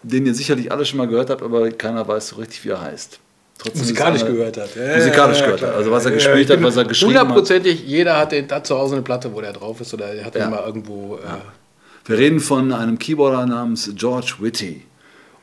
den 0.04 0.26
ihr 0.26 0.34
sicherlich 0.34 0.72
alle 0.72 0.86
schon 0.86 0.98
mal 0.98 1.08
gehört 1.08 1.30
habt, 1.30 1.42
aber 1.42 1.70
keiner 1.72 2.08
weiß 2.08 2.30
so 2.30 2.36
richtig, 2.38 2.64
wie 2.66 2.70
er 2.70 2.82
heißt. 2.82 3.20
Trotzdem 3.62 3.82
Musikalisch 3.82 4.26
gehört 4.26 4.58
hat. 4.58 4.70
Ja, 4.76 4.98
Musikalisch 4.98 5.40
ja, 5.40 5.46
gehört 5.46 5.62
hat. 5.62 5.76
Also 5.76 5.92
was 5.92 6.06
er 6.06 6.12
gespielt 6.12 6.50
hat, 6.50 6.58
bin 6.58 6.66
was 6.66 6.78
er 6.78 6.86
geschrieben 6.86 7.14
hat. 7.14 7.22
Hundertprozentig, 7.22 7.84
jeder 7.86 8.18
hat, 8.18 8.32
den, 8.32 8.50
hat 8.50 8.66
zu 8.66 8.76
Hause 8.78 8.96
eine 8.96 9.04
Platte, 9.04 9.32
wo 9.34 9.40
der 9.42 9.54
drauf 9.54 9.80
ist 9.82 9.94
oder 9.94 10.06
er 10.08 10.26
hat 10.26 10.36
Ja. 10.36 10.50
mal 10.50 10.64
irgendwo. 10.66 11.18
Äh, 11.18 12.10
Wir 12.10 12.18
reden 12.18 12.40
von 12.40 12.74
einem 12.74 12.98
Keyboarder 12.98 13.46
namens 13.46 13.92
George 13.96 14.34
Whitty. 14.40 14.82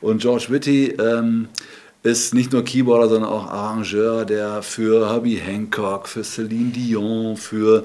Und 0.01 0.21
George 0.21 0.47
Whitty 0.49 0.95
ähm, 0.99 1.47
ist 2.03 2.33
nicht 2.33 2.51
nur 2.51 2.63
Keyboarder, 2.65 3.07
sondern 3.07 3.29
auch 3.31 3.47
Arrangeur, 3.49 4.25
der 4.25 4.61
für 4.63 5.09
Herbie 5.09 5.37
Hancock, 5.37 6.07
für 6.09 6.23
Celine 6.23 6.71
Dion, 6.71 7.37
für, 7.37 7.83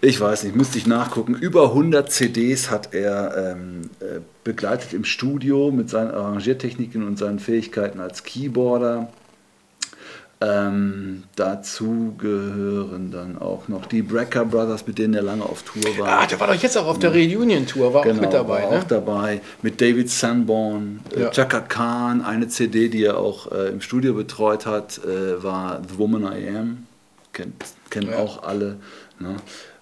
ich 0.00 0.20
weiß 0.20 0.44
nicht, 0.44 0.54
müsste 0.54 0.78
ich 0.78 0.86
nachgucken, 0.86 1.34
über 1.34 1.64
100 1.70 2.10
CDs 2.12 2.70
hat 2.70 2.94
er 2.94 3.56
ähm, 3.56 3.90
äh, 4.00 4.20
begleitet 4.44 4.92
im 4.92 5.04
Studio 5.04 5.70
mit 5.72 5.90
seinen 5.90 6.12
Arrangiertechniken 6.12 7.04
und 7.06 7.18
seinen 7.18 7.38
Fähigkeiten 7.40 7.98
als 8.00 8.22
Keyboarder. 8.22 9.08
Ähm, 10.46 11.22
dazu 11.36 12.14
gehören 12.18 13.10
dann 13.10 13.38
auch 13.38 13.68
noch 13.68 13.86
die 13.86 14.02
Brecker 14.02 14.44
Brothers, 14.44 14.86
mit 14.86 14.98
denen 14.98 15.14
er 15.14 15.22
lange 15.22 15.42
auf 15.44 15.62
Tour 15.62 15.96
war. 15.98 16.08
ah, 16.22 16.26
der 16.26 16.38
war 16.38 16.48
doch 16.48 16.54
jetzt 16.62 16.76
auch 16.76 16.86
auf 16.86 16.98
der 16.98 17.12
Reunion-Tour, 17.14 17.94
war 17.94 18.00
auch 18.02 18.04
mit 18.06 18.32
dabei. 18.32 18.58
Genau, 18.60 18.70
war 18.70 18.70
Ne? 18.72 18.78
auch 18.78 18.84
dabei. 18.84 19.40
Mit 19.62 19.80
David 19.80 20.10
Sanborn, 20.10 21.00
äh, 21.16 21.22
Ja. 21.22 21.30
Chaka 21.30 21.60
Khan, 21.60 22.20
eine 22.22 22.48
CD, 22.48 22.88
die 22.88 23.04
er 23.04 23.16
auch 23.18 23.50
äh, 23.52 23.68
im 23.68 23.80
Studio 23.80 24.12
betreut 24.14 24.66
hat, 24.66 25.00
äh, 25.04 25.42
war 25.42 25.80
The 25.88 25.98
Woman 25.98 26.24
I 26.24 26.48
Am. 26.56 26.86
Kennt, 27.32 27.64
kennen 27.90 28.10
Ja. 28.10 28.18
auch 28.18 28.42
alle. 28.42 28.76
Ne? 29.18 29.36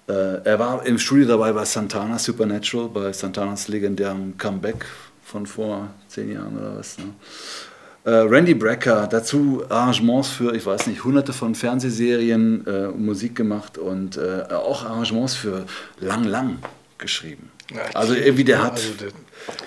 Äh, 0.09 0.45
er 0.49 0.59
war 0.59 0.85
im 0.87 0.99
Studio 0.99 1.27
dabei 1.27 1.53
bei 1.53 1.65
Santana 1.65 2.19
Supernatural, 2.19 2.89
bei 2.89 3.13
Santanas 3.13 3.69
legendärem 3.69 4.37
Comeback 4.39 4.85
von 5.25 5.47
vor 5.47 5.89
zehn 6.09 6.31
Jahren 6.33 6.57
oder 6.59 6.77
was. 6.79 6.99
Ne? 6.99 7.05
Äh, 8.05 8.11
Randy 8.11 8.55
Brecker, 8.55 9.07
dazu 9.09 9.63
Arrangements 9.69 10.29
für, 10.29 10.55
ich 10.57 10.67
weiß 10.67 10.89
nicht, 10.89 11.05
hunderte 11.05 11.33
von 11.33 11.55
Fernsehserien, 11.55 12.67
äh, 12.67 12.89
Musik 12.89 13.37
gemacht 13.37 13.79
und 13.79 14.17
äh, 14.17 14.43
auch 14.53 14.85
Arrangements 14.85 15.35
für 15.35 15.65
Lang 16.01 16.25
Lang 16.25 16.59
geschrieben. 16.99 17.51
Ja, 17.73 17.83
also 17.95 18.15
irgendwie 18.15 18.45
der 18.45 18.63
hat, 18.63 18.73
also 18.73 18.89
der- 19.01 19.11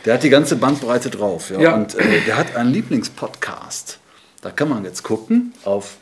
der 0.06 0.13
hat 0.13 0.24
die 0.24 0.30
ganze 0.30 0.56
Bandbreite 0.56 1.10
drauf. 1.10 1.50
Ja? 1.50 1.60
Ja. 1.60 1.75
Und 1.75 1.96
äh, 1.96 2.22
der 2.25 2.38
hat 2.38 2.56
einen 2.56 2.72
Lieblingspodcast. 2.72 4.00
Da 4.42 4.51
kann 4.51 4.70
man 4.70 4.86
jetzt 4.86 5.04
gucken 5.04 5.51
auf 5.65 5.98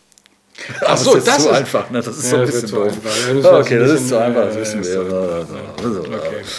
Ach 0.85 0.97
so, 0.97 1.15
das 1.15 1.19
ist 1.21 1.29
das 1.29 1.43
zu 1.45 1.49
ist- 1.51 1.55
einfach. 1.57 1.89
Ne? 1.91 2.03
Das 2.03 2.17
ist 2.19 2.25
Ja, 2.25 2.31
so 2.31 2.37
ein 2.39 2.47
bisschen 2.47 2.71
doof. 2.71 2.83
einfach. 2.89 3.45
Ja, 3.45 3.51
Ah, 3.53 3.59
okay, 3.61 3.79
das 3.79 3.91
ist 3.93 4.09
zu 4.09 4.19
einfach, 4.21 4.45
das 4.47 4.55
ja, 4.57 4.61
wissen 4.61 4.83
ja, 4.83 5.09
wir. 5.09 5.47
ja. 5.47 5.85
Also, 5.85 6.01
Okay. 6.01 6.11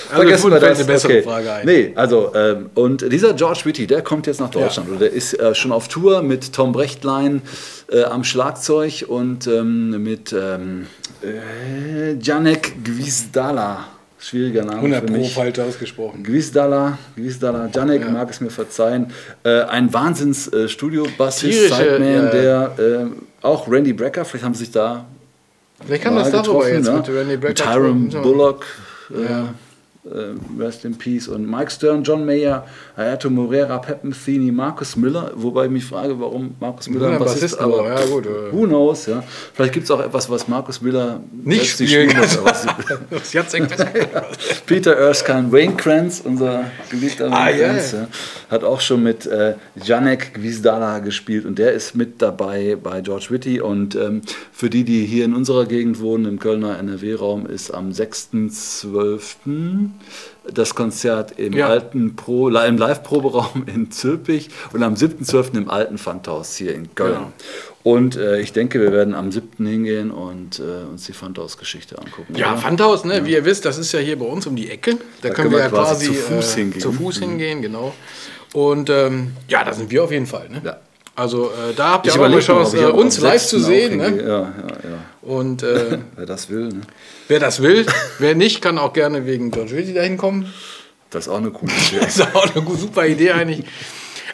Vergessen 0.08 0.14
Also 0.14 0.52
wir 0.52 0.60
fällt 0.62 0.64
das. 0.72 0.78
eine 0.80 0.88
bessere 0.88 1.12
okay. 1.12 1.22
Frage 1.24 1.52
ein. 1.52 1.66
Nee, 1.66 1.92
also, 1.96 2.32
ähm, 2.34 2.70
und 2.76 3.12
dieser 3.12 3.34
George 3.34 3.60
Whitty, 3.66 3.88
der 3.88 4.02
kommt 4.02 4.26
jetzt 4.28 4.40
nach 4.40 4.52
Deutschland. 4.52 4.88
Oder 4.90 5.00
der 5.00 5.12
ist 5.12 5.34
äh, 5.38 5.54
schon 5.54 5.74
auf 5.74 5.90
Tour 5.90 6.22
mit 6.22 6.54
Tom 6.54 6.72
Brechtlein 6.72 7.42
äh, 7.92 8.04
am 8.04 8.24
Schlagzeug 8.24 9.04
und 9.06 9.48
ähm, 9.48 10.02
mit 10.02 10.32
ähm, 10.32 10.88
äh, 11.22 12.14
Janek 12.22 12.82
Gwizdala. 12.86 13.86
Schwieriger 14.30 14.64
Name 14.64 14.78
100 14.78 15.00
für 15.02 15.06
Pro 15.08 15.18
mich. 15.18 15.34
falsch 15.34 15.58
ausgesprochen. 15.58 16.24
Gwizdala, 16.24 17.00
Gwizdala, 17.16 17.68
Janek 17.74 18.08
mag 18.12 18.30
es 18.30 18.40
mir 18.40 18.52
verzeihen. 18.52 19.12
Äh, 19.44 19.62
ein 19.64 19.92
Wahnsinns 19.92 20.48
äh, 20.50 20.68
Tierische, 20.68 21.74
Sideman, 21.76 22.14
ja. 22.14 22.26
der 22.30 22.72
äh, 22.78 23.06
auch 23.42 23.68
Randy 23.68 23.94
Brecker, 23.94 24.26
vielleicht 24.26 24.46
haben 24.46 24.54
sie 24.54 24.66
sich 24.66 24.72
da 24.72 25.06
Vielleicht 25.84 26.04
kann 26.04 26.14
mal 26.14 26.30
das 26.30 26.44
darüber 26.44 26.70
jetzt 26.70 26.86
ne? 26.86 26.98
mit 26.98 27.10
Randy 27.10 27.38
Brecker. 27.38 27.64
Tyron. 27.64 28.10
Bullock, 28.10 28.66
Ja. 29.10 29.54
Äh, 30.06 30.62
Rest 30.62 30.86
in 30.86 30.98
Peace, 30.98 31.28
und 31.28 31.50
Mike 31.50 31.72
Stern, 31.72 32.04
John 32.04 32.26
Mayer, 32.26 32.66
Hayato 32.96 33.30
Moreira, 33.30 33.78
Pep 33.80 34.04
Metheny, 34.04 34.52
Marcus 34.52 34.96
Miller, 34.96 35.32
wobei 35.36 35.66
ich 35.66 35.72
mich 35.72 35.86
frage, 35.86 36.18
warum 36.20 36.56
Marcus 36.60 36.90
Miller 36.90 37.12
Ja, 37.12 37.18
Bassist, 37.18 37.58
Bassist, 37.58 37.60
aber 37.60 37.86
ja, 37.86 38.06
gut, 38.06 38.26
äh. 38.26 38.52
who 38.52 38.66
knows, 38.66 39.08
ja. 39.08 39.24
Vielleicht 39.54 39.74
gibt 39.74 39.84
es 39.86 39.92
auch 39.92 40.00
etwas, 40.00 40.30
was 40.30 40.48
Marcus 40.48 40.82
Miller 40.82 41.20
Nicht 41.44 41.72
spielen 41.72 42.16
muss, 42.18 42.42
kann. 42.42 43.00
Peter 44.66 44.96
Erskine, 44.96 45.52
Wayne 45.52 45.76
Kranz, 45.76 46.22
unser 46.24 46.66
geliebter 46.90 47.26
Wayne 47.26 47.36
Ah, 47.36 47.52
Kranz, 47.52 47.92
ja. 47.92 48.00
ja, 48.00 48.08
hat 48.50 48.64
auch 48.64 48.80
schon 48.80 49.04
mit 49.04 49.26
äh, 49.26 49.56
Janek 49.84 50.34
Gwizdala 50.34 51.00
gespielt 51.00 51.46
und 51.46 51.60
der 51.60 51.74
ist 51.74 51.96
mit 51.96 52.22
dabei 52.22 52.78
bei 52.82 53.02
George 53.02 53.28
Whitty 53.32 53.60
und 53.60 53.96
ähm, 53.96 54.22
für 54.52 54.70
die, 54.70 54.86
die 54.86 55.06
hier 55.06 55.26
in 55.26 55.34
unserer 55.34 55.66
Gegend 55.66 56.00
wohnen, 56.00 56.26
im 56.26 56.40
Kölner 56.40 56.80
NRW-Raum, 56.80 57.46
ist 57.46 57.72
am 57.72 57.90
6.12. 57.90 59.89
das 60.52 60.76
Konzert 60.76 61.38
im 61.40 61.54
Ja. 61.54 61.68
alten 61.68 62.16
Pro, 62.16 62.50
im 62.50 62.78
Live-Proberaum 62.78 63.66
in 63.68 63.92
Zülpich 63.92 64.50
und 64.74 64.84
am 64.84 64.96
7.12. 64.96 65.58
im 65.58 65.70
alten 65.70 65.98
Pfandhaus 65.98 66.56
hier 66.56 66.74
in 66.74 66.94
Köln. 66.96 67.14
Genau. 67.14 67.32
Und 67.84 68.18
äh, 68.18 68.40
ich 68.42 68.52
denke, 68.52 68.82
wir 68.82 68.92
werden 68.92 69.14
am 69.16 69.32
7. 69.32 69.66
hingehen 69.66 70.12
und 70.12 70.60
äh, 70.60 70.90
uns 70.90 71.06
die 71.06 71.14
Pfandhaus-Geschichte 71.14 71.98
angucken. 71.98 72.36
Ja, 72.36 72.54
oder? 72.54 73.06
Ne? 73.06 73.26
wie 73.26 73.32
ihr 73.34 73.46
wisst, 73.46 73.66
das 73.66 73.78
ist 73.78 73.92
ja 73.94 74.00
hier 74.00 74.20
bei 74.20 74.26
uns 74.26 74.46
um 74.48 74.56
die 74.56 74.70
Ecke. 74.70 74.98
Da, 75.22 75.30
Da 75.30 75.34
können 75.34 75.52
wir 75.52 75.60
ja 75.60 75.70
quasi, 75.70 76.08
zu 76.08 76.14
Fuß 76.14 76.54
äh, 76.54 76.60
hingehen. 76.60 76.82
zu 76.82 76.92
Fuß 76.92 77.20
hingehen, 77.20 77.62
genau. 77.62 77.94
Und 78.54 78.90
ähm, 78.90 79.34
ja, 79.48 79.64
da 79.64 79.74
sind 79.74 79.92
wir 79.92 80.04
auf 80.04 80.12
jeden 80.12 80.26
Fall. 80.26 80.50
Ne? 80.50 80.62
Ja. 80.64 80.78
Also 81.16 81.48
äh, 81.48 81.74
da 81.76 81.90
habt 81.94 82.06
ihr 82.06 82.14
Ich 82.14 82.20
auch 82.20 82.30
noch, 82.30 82.40
Chance, 82.40 82.78
äh, 82.78 82.86
uns 82.86 83.20
live 83.20 83.42
6. 83.42 83.50
zu 83.50 83.60
sehen. 83.60 83.98
Ne? 83.98 84.22
Ja, 84.22 84.28
ja, 84.28 84.44
ja. 84.44 85.00
Und 85.30 85.62
äh, 85.62 86.00
Wer 86.16 86.26
das 86.26 86.50
will, 86.50 86.70
ne? 86.70 86.82
wer 87.28 87.40
das 87.40 87.62
will, 87.62 87.86
wer 88.18 88.34
nicht, 88.34 88.64
kann 88.64 88.80
auch 88.80 88.94
gerne 88.94 89.28
wegen 89.28 89.52
George 89.52 89.76
Whitty 89.76 89.94
dahin 89.94 90.18
kommen. 90.18 90.52
Das 91.12 91.28
ist 91.28 91.30
auch 91.30 91.38
eine 91.38 91.52
coole 91.52 91.72
Idee. 91.88 92.00
Das 92.00 92.18
ist 92.18 92.36
auch 92.36 92.56
eine 92.56 92.76
super 92.76 93.06
Idee 93.06 93.34
eigentlich. 93.34 93.64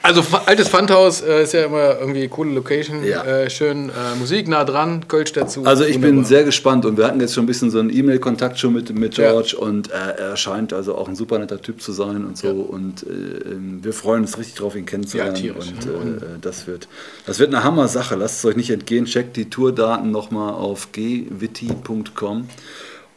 Also 0.06 0.24
altes 0.46 0.70
Pfandhaus 0.70 1.22
äh, 1.22 1.42
ist 1.42 1.54
ja 1.54 1.66
immer 1.66 2.00
irgendwie 2.00 2.28
coole 2.28 2.52
Location, 2.54 3.04
Ja. 3.04 3.24
äh, 3.24 3.50
schön 3.50 3.90
äh, 3.90 4.16
Musik 4.20 4.48
nah 4.48 4.64
dran, 4.64 5.08
Kölsch 5.08 5.34
dazu. 5.34 5.64
Also 5.66 5.84
ich 5.84 5.94
bin 6.00 6.10
Wunderbar. 6.12 6.26
sehr 6.26 6.44
gespannt 6.44 6.86
und 6.86 6.96
wir 6.98 7.08
hatten 7.08 7.20
jetzt 7.20 7.34
schon 7.34 7.46
ein 7.46 7.48
bisschen 7.48 7.72
so 7.72 7.80
einen 7.80 7.90
E-Mail-Kontakt 7.90 8.60
schon 8.60 8.74
mit, 8.74 8.94
mit 8.94 9.18
Ja. 9.18 9.32
George 9.32 9.56
und 9.58 9.90
äh, 9.90 9.94
er 10.20 10.38
scheint 10.38 10.74
also 10.74 10.94
auch 10.96 11.08
ein 11.08 11.16
super 11.16 11.40
netter 11.40 11.60
Typ 11.60 11.82
zu 11.82 11.92
sein 11.92 12.24
und 12.24 12.38
so 12.38 12.50
und 12.50 13.02
äh, 13.02 13.08
ähm, 13.54 13.80
wir 13.82 13.94
freuen 13.94 14.22
uns 14.22 14.38
richtig 14.38 14.54
drauf, 14.56 14.76
ihn 14.76 14.86
kennenzulernen 14.86 15.36
Ja, 15.44 15.54
und, 15.54 15.86
äh, 15.88 15.90
Und- 15.90 16.22
das, 16.46 16.68
wird, 16.68 16.88
das 17.26 17.40
wird 17.40 17.52
eine 17.54 17.64
Hammer-Sache, 17.64 18.14
lasst 18.16 18.38
es 18.40 18.46
euch 18.46 18.56
nicht 18.56 18.70
entgehen, 18.70 19.06
checkt 19.06 19.36
die 19.38 19.50
Tourdaten 19.50 20.12
nochmal 20.12 20.54
auf 20.54 20.92
gwitti.com 20.92 22.48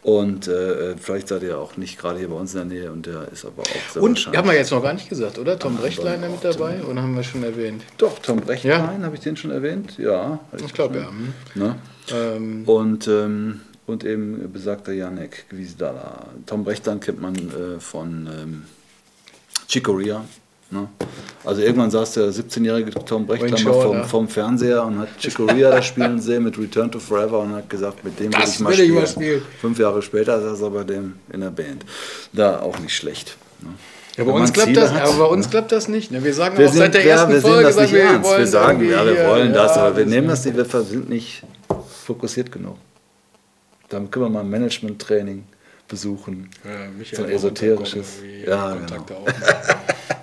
und 0.03 0.47
äh, 0.49 0.97
vielleicht 0.97 1.29
seid 1.29 1.43
ihr 1.43 1.59
auch 1.59 1.77
nicht 1.77 1.99
gerade 1.99 2.19
hier 2.19 2.29
bei 2.29 2.37
uns 2.37 2.55
in 2.55 2.69
der 2.69 2.79
Nähe 2.79 2.93
und 2.93 3.07
der 3.07 3.29
ist 3.33 3.45
aber 3.45 3.63
auch 3.63 3.93
sehr 3.93 4.03
Und 4.03 4.27
haben 4.35 4.49
wir 4.49 4.55
jetzt 4.55 4.71
noch 4.71 4.83
gar 4.83 4.93
nicht 4.95 5.09
gesagt, 5.09 5.39
oder? 5.39 5.59
Tom 5.59 5.77
Brechtlein 5.77 6.23
da 6.23 6.29
mit 6.29 6.45
dabei? 6.45 6.83
Oder 6.85 7.03
haben 7.03 7.15
wir 7.17 7.23
schon 7.25 7.43
erwähnt? 7.43 7.83
Doch, 7.99 8.19
Tom 8.21 8.41
Brechtlein, 8.41 9.01
Ja. 9.01 9.05
habe 9.05 9.15
ich 9.17 9.21
den 9.23 9.37
schon 9.37 9.51
erwähnt? 9.51 9.99
Ja. 9.99 10.39
Ich 10.57 10.73
glaube 10.73 10.99
ja. 10.99 11.09
hm. 11.09 11.33
Ne? 11.55 11.77
Ähm, 12.13 12.63
Und, 12.67 13.09
ähm, 13.09 13.61
und 13.87 14.05
eben 14.05 14.53
besagter 14.53 14.93
Janek 14.93 15.47
Gwizdala. 15.49 16.27
Tom 16.47 16.65
Brechtlein 16.65 17.01
kennt 17.01 17.21
man 17.21 17.35
äh, 17.35 17.81
von 17.81 18.29
ähm, 18.33 18.63
Chicoria. 19.69 20.25
Ne? 20.71 20.87
Also 21.45 21.63
irgendwann 21.63 21.91
saß 21.91 22.13
der 22.15 22.31
17-jährige 22.31 22.91
Tom 23.05 23.27
Brechtlein 23.27 23.53
Wayne 23.55 23.65
mal 23.65 23.83
vom, 23.83 23.97
ne? 23.99 24.05
vom 24.05 24.29
Fernseher 24.29 24.85
und 24.85 24.99
hat 24.99 25.09
Chicoria 25.19 25.71
da 25.71 25.81
spielen 25.83 26.21
sehen 26.21 26.45
mit 26.45 26.59
Return 26.59 26.91
to 26.91 26.99
Forever 26.99 27.41
und 27.41 27.55
hat 27.55 27.71
gesagt, 27.71 28.05
mit 28.05 28.19
dem 28.21 28.33
will 28.33 28.41
Das 28.41 28.55
ich 28.55 28.61
mal 28.61 28.71
will 28.71 28.75
ich 28.81 28.85
spielen. 28.85 28.95
mal 29.01 29.07
spielen. 29.07 29.43
Fünf 29.61 29.79
Jahre 29.79 30.03
später 30.03 30.41
saß 30.43 30.61
er 30.61 30.71
bei 30.71 30.85
dem 30.85 31.15
in 31.33 31.41
der 31.41 31.51
Band. 31.51 31.87
Da 32.35 32.61
auch 32.61 32.79
nicht 32.81 32.95
schlecht. 32.95 33.39
Ne? 33.63 33.71
ja, 34.19 34.25
bei 34.25 34.33
uns 34.33 34.53
klappt 34.53 34.77
das, 34.77 34.93
hat, 34.93 35.03
aber 35.03 35.29
bei 35.29 35.33
uns 35.33 35.49
klappt 35.49 35.73
das 35.73 35.89
nicht. 35.89 36.11
Ne? 36.11 36.23
Wir 36.23 36.35
sagen 36.35 36.59
wir 36.59 36.67
auch 36.67 36.71
sind, 36.71 36.81
seit 36.81 36.95
der 36.95 37.05
ja, 37.07 37.15
ersten 37.15 37.33
wir 37.33 37.41
Folge, 37.41 37.63
das 37.63 37.77
nicht 37.77 37.93
wir, 37.93 38.03
ernst. 38.03 38.29
wollen 38.29 38.39
Wir 38.41 38.47
sagen, 38.47 38.91
ja, 38.91 39.07
wir 39.07 39.27
wollen 39.27 39.53
das, 39.55 39.77
ja, 39.77 39.83
aber 39.83 39.97
wir 39.97 40.07
nehmen 40.07 40.29
das 40.29 40.45
nicht, 40.45 40.57
wir 40.57 40.65
sind 40.83 41.09
nicht 41.09 41.45
fokussiert 42.05 42.53
genug. 42.53 42.77
Dann 43.89 44.11
können 44.11 44.27
wir 44.27 44.31
mal 44.31 44.41
ein 44.41 44.51
Management-Training 44.51 45.45
besuchen. 45.89 46.51
Ja, 46.63 47.17
So 47.17 47.25
ein 47.25 47.31
esoterisches. 47.31 48.19
Ja, 48.47 48.75
genau. 48.75 49.07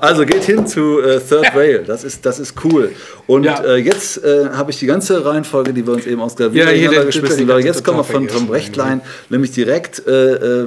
Also 0.00 0.24
geht 0.26 0.44
hin 0.44 0.66
zu 0.66 1.00
äh, 1.00 1.20
Third 1.20 1.54
Rail, 1.54 1.84
das 1.86 2.04
ist, 2.04 2.24
das 2.26 2.38
ist 2.38 2.54
cool. 2.64 2.92
Und 3.26 3.44
Ja. 3.44 3.62
äh, 3.64 3.76
jetzt 3.76 4.22
äh, 4.24 4.50
habe 4.52 4.70
ich 4.70 4.78
die 4.78 4.86
ganze 4.86 5.24
Reihenfolge, 5.24 5.72
die 5.72 5.86
wir 5.86 5.94
uns 5.94 6.06
eben 6.06 6.20
ausgedacht 6.20 6.54
Ja, 6.54 6.66
haben, 6.66 6.74
hier, 6.74 6.90
wieder 6.90 7.00
den- 7.02 7.06
geschmissen. 7.06 7.46
den- 7.46 7.58
jetzt 7.60 7.84
kommen 7.84 7.98
wir 7.98 8.04
von 8.04 8.14
Tom 8.14 8.22
vergessen 8.28 8.46
Brechtlein, 8.48 9.00
nämlich 9.28 9.52
direkt, 9.52 10.06
äh, 10.06 10.32
äh, 10.62 10.66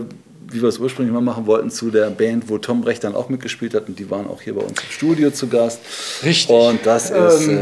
wie 0.52 0.62
wir 0.62 0.70
es 0.70 0.78
ursprünglich 0.80 1.14
mal 1.14 1.22
machen 1.22 1.48
wollten, 1.48 1.70
zu 1.70 1.90
der 1.90 2.10
Band, 2.12 2.46
wo 2.48 2.58
Tom 2.58 2.82
Brecht 2.82 3.04
dann 3.04 3.16
auch 3.16 3.28
mitgespielt 3.30 3.74
hat. 3.74 3.88
Und 3.90 4.00
die 4.00 4.10
waren 4.10 4.28
auch 4.28 4.40
hier 4.42 4.54
bei 4.54 4.62
uns 4.62 4.72
im 4.80 4.90
Studio 4.92 5.32
zu 5.32 5.48
Gast. 5.48 5.80
Richtig. 6.24 6.50
Und 6.56 6.86
das 6.86 7.10
ist 7.10 7.48
Ähm, 7.48 7.58
äh, 7.58 7.62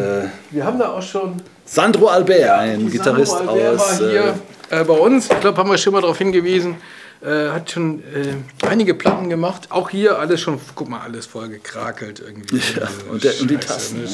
Wir 0.52 0.66
haben 0.66 0.78
da 0.78 0.90
auch 0.90 1.02
schon 1.02 1.42
Sandro 1.66 2.08
Albert, 2.08 2.50
ein 2.52 2.92
Gitarrist 2.92 3.32
Sandro 3.32 3.54
Albert 3.54 3.80
aus. 3.80 4.02
war 4.02 4.10
hier 4.10 4.36
Äh, 4.70 4.82
äh, 4.82 4.84
bei 4.84 4.94
uns. 4.94 5.30
Ich 5.32 5.40
glaube, 5.40 5.58
haben 5.58 5.70
wir 5.72 5.78
schon 5.78 5.94
mal 5.94 6.02
darauf 6.02 6.18
hingewiesen. 6.18 6.76
Äh, 7.24 7.52
hat 7.52 7.72
schon 7.72 8.00
äh, 8.14 8.36
einige 8.68 8.94
Platten 8.94 9.30
gemacht. 9.30 9.68
Auch 9.72 9.90
hier 9.90 10.20
alles 10.20 10.42
schon, 10.42 10.60
guck 10.76 10.90
mal, 10.90 11.00
alles 11.00 11.26
voll 11.26 11.48
gekrakelt 11.48 12.20
irgendwie. 12.20 12.58
Ja, 12.58 12.88
Diese 12.88 13.06
und 13.10 13.24
der- 13.24 13.40
und 13.42 13.50
die 13.50 13.58
Tassen, 13.58 14.04
ne? 14.04 14.10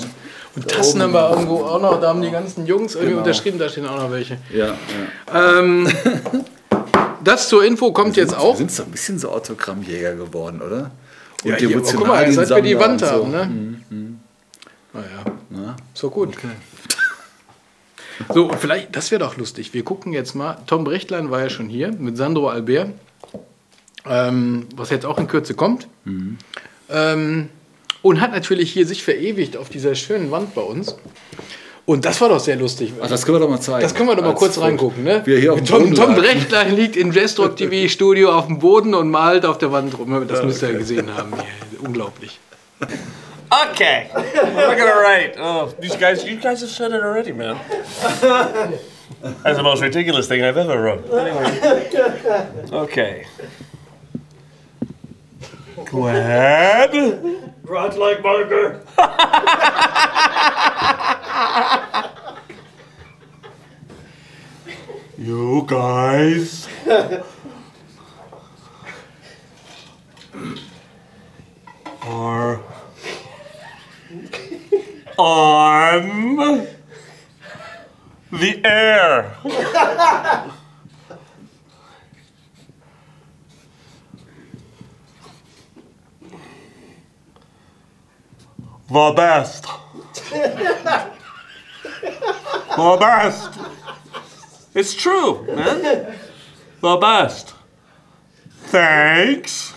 Und 0.55 0.67
Tassen 0.67 1.01
haben 1.01 1.13
wir 1.13 1.29
irgendwo 1.31 1.63
auch 1.63 1.81
noch. 1.81 1.99
Da 1.99 2.09
haben 2.09 2.21
die 2.21 2.29
ganzen 2.29 2.67
Jungs 2.67 2.93
irgendwie 2.93 3.11
Genau. 3.13 3.21
unterschrieben. 3.23 3.57
Da 3.57 3.67
stehen 3.69 3.87
auch 3.87 3.97
noch 3.97 4.11
welche. 4.11 4.37
ja, 4.53 4.67
ja. 5.33 5.59
Ähm, 5.59 5.87
das 7.23 7.49
zur 7.49 7.63
Info 7.65 7.91
kommt 7.91 8.15
jetzt 8.15 8.31
Wir 8.33 8.39
auch. 8.39 8.55
sind 8.55 8.71
so 8.71 8.83
ein 8.83 8.91
bisschen 8.91 9.17
so 9.17 9.29
Autogrammjäger 9.31 10.15
geworden, 10.15 10.61
oder? 10.61 10.91
Und 11.43 11.49
Ja, 11.51 11.55
hier, 11.55 11.77
oh, 11.77 11.81
guck 11.95 12.07
mal, 12.07 12.31
seit 12.31 12.49
wir 12.49 12.61
die 12.61 12.77
Wand 12.77 12.99
so. 13.01 13.07
haben, 13.07 13.31
ne? 13.31 14.15
Naja, 14.93 15.07
Na? 15.49 15.75
so 15.93 16.09
gut. 16.09 16.35
So, 18.33 18.51
vielleicht, 18.51 18.95
das 18.95 19.11
wäre 19.11 19.19
doch 19.19 19.37
lustig. 19.37 19.73
Wir 19.73 19.83
gucken 19.83 20.13
jetzt 20.13 20.35
mal. 20.35 20.57
Tom 20.67 20.83
Brechtlein 20.83 21.31
war 21.31 21.41
ja 21.41 21.49
schon 21.49 21.69
hier 21.69 21.91
mit 21.91 22.17
Sandro 22.17 22.49
Albert, 22.49 22.89
ähm, 24.05 24.67
was 24.75 24.89
jetzt 24.89 25.05
auch 25.05 25.17
in 25.17 25.27
Kürze 25.27 25.53
kommt. 25.53 25.87
Ähm, 26.89 27.49
und 28.01 28.21
hat 28.21 28.31
natürlich 28.31 28.71
hier 28.71 28.85
sich 28.85 29.03
verewigt 29.03 29.57
auf 29.57 29.69
dieser 29.69 29.95
schönen 29.95 30.31
Wand 30.31 30.55
bei 30.55 30.61
uns. 30.61 30.95
Und 31.85 32.05
das 32.05 32.21
war 32.21 32.29
doch 32.29 32.39
sehr 32.39 32.55
lustig. 32.55 32.93
Ach, 33.01 33.07
das 33.07 33.25
können 33.25 33.37
wir 33.37 33.39
doch 33.39 33.49
mal 33.49 33.59
zeigen. 33.59 33.81
Das 33.81 33.95
können 33.95 34.09
wir 34.09 34.15
doch 34.15 34.21
mal 34.21 34.29
Als 34.29 34.39
kurz 34.39 34.55
Foto. 34.55 34.67
reingucken. 34.67 35.03
Ne? 35.03 35.23
Wie 35.25 35.33
er 35.33 35.39
hier 35.39 35.53
auf 35.53 35.63
Tom, 35.63 35.95
Tom. 35.95 36.13
Brechtlein 36.13 36.75
liegt 36.75 36.95
im 36.95 37.11
Jazzrock 37.11 37.55
TV 37.57 37.91
Studio 37.91 38.31
auf 38.31 38.45
dem 38.45 38.59
Boden 38.59 38.93
und 38.93 39.09
malt 39.09 39.43
auf 39.43 39.57
der 39.57 39.71
Wand 39.71 39.97
rum. 39.97 40.27
Das 40.27 40.43
müsst 40.43 40.61
ihr 40.61 40.73
gesehen 40.73 41.15
haben. 41.15 41.33
Unglaublich. 41.81 42.39
Okay. 43.51 44.09
I'm 44.13 44.53
not 44.55 44.77
gonna 44.77 44.99
write. 45.01 45.35
Oh, 45.37 45.73
these 45.79 45.95
guys, 45.95 46.23
you 46.23 46.37
guys 46.37 46.61
have 46.61 46.69
said 46.69 46.91
it 46.91 47.01
already, 47.03 47.31
man. 47.31 47.59
That's 49.21 49.57
the 49.57 49.63
most 49.63 49.81
ridiculous 49.81 50.27
thing 50.27 50.43
I've 50.43 50.57
ever 50.57 50.79
wrote. 50.81 51.05
Anyway. 51.11 52.69
Okay. 52.71 53.25
Glad. 55.85 56.93
Rod 57.63 57.97
like 57.97 58.21
burger. 58.21 58.83
You 65.17 65.65
guys. 65.67 66.67
are 71.97 72.61
on 75.99 76.67
the 78.31 78.61
air. 78.63 79.35
the 88.89 89.13
best. 89.15 89.67
the 92.77 92.97
best. 92.99 93.59
It's 94.73 94.93
true, 94.93 95.45
man. 95.47 96.15
The 96.81 96.97
best. 96.97 97.53
Thanks. 98.67 99.71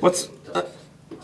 What's. 0.00 0.29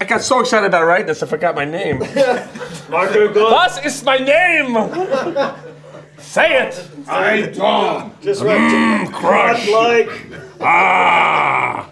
I 0.06 0.08
got 0.08 0.22
so 0.22 0.38
excited 0.38 0.66
about 0.66 0.84
writing 0.86 1.08
this, 1.08 1.20
I 1.24 1.26
forgot 1.26 1.56
my 1.56 1.64
name. 1.64 1.98
Marco 2.88 3.32
good. 3.32 3.50
Was 3.50 3.84
is 3.84 4.04
my 4.04 4.18
name? 4.18 4.74
Say 6.16 6.62
it. 6.62 6.88
I 7.08 7.46
don't. 7.46 8.22
Just 8.22 8.44
right. 8.44 9.10
Crush. 9.12 9.68
Rod 9.68 10.06
like. 10.08 10.10
Ah. 10.60 11.90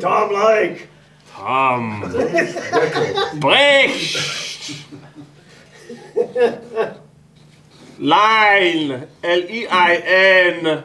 Tom 0.00 0.32
like. 0.32 0.88
Tom. 1.28 2.00
Brecht. 3.38 4.16
Line. 7.98 9.08
L-E-I-N. 9.22 10.84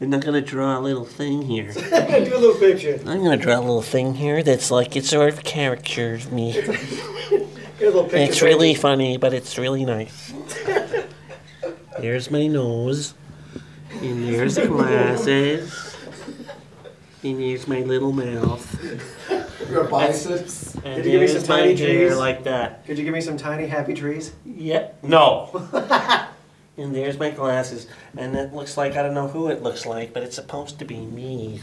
And 0.00 0.06
I'm 0.14 0.20
not 0.20 0.24
gonna 0.24 0.40
draw 0.40 0.78
a 0.78 0.80
little 0.80 1.04
thing 1.04 1.42
here. 1.42 1.72
Do 1.74 1.80
a 1.82 2.38
little 2.38 2.54
picture. 2.54 2.98
I'm 3.06 3.22
gonna 3.22 3.36
draw 3.36 3.58
a 3.58 3.60
little 3.60 3.82
thing 3.82 4.14
here 4.14 4.42
that's 4.42 4.70
like 4.70 4.96
it's 4.96 5.10
sort 5.10 5.30
of 5.30 5.44
caricature 5.44 6.14
of 6.14 6.32
me. 6.32 6.52
Get 6.54 6.72
a 6.72 7.84
little 7.84 8.04
picture. 8.04 8.16
It's 8.16 8.40
really 8.40 8.74
funny, 8.74 9.18
but 9.18 9.34
it's 9.34 9.58
really 9.58 9.84
nice. 9.84 10.32
There's 12.00 12.30
my 12.30 12.46
nose. 12.46 13.12
And 14.00 14.26
there's 14.26 14.54
the 14.54 14.66
glasses. 14.66 15.96
And 17.22 17.38
there's 17.38 17.68
my 17.68 17.80
little 17.80 18.12
mouth. 18.12 18.82
Your 19.68 19.84
biceps. 19.84 20.76
And 20.76 20.96
Could 20.96 21.04
you 21.04 21.10
give 21.12 21.20
me 21.20 21.26
some 21.26 21.42
my 21.42 21.60
tiny 21.60 21.76
hair 21.76 22.08
trees? 22.08 22.16
like 22.16 22.44
that. 22.44 22.86
Could 22.86 22.96
you 22.96 23.04
give 23.04 23.12
me 23.12 23.20
some 23.20 23.36
tiny 23.36 23.66
happy 23.66 23.92
trees? 23.92 24.32
Yep. 24.46 25.04
No. 25.04 26.26
And 26.80 26.94
there's 26.94 27.18
my 27.18 27.30
glasses. 27.30 27.86
And 28.16 28.34
it 28.36 28.52
looks 28.54 28.76
like 28.76 28.92
I 28.96 29.02
don't 29.02 29.14
know 29.14 29.28
who 29.28 29.48
it 29.48 29.62
looks 29.62 29.84
like, 29.86 30.12
but 30.12 30.22
it's 30.22 30.36
supposed 30.36 30.78
to 30.78 30.84
be 30.84 30.98
me. 30.98 31.60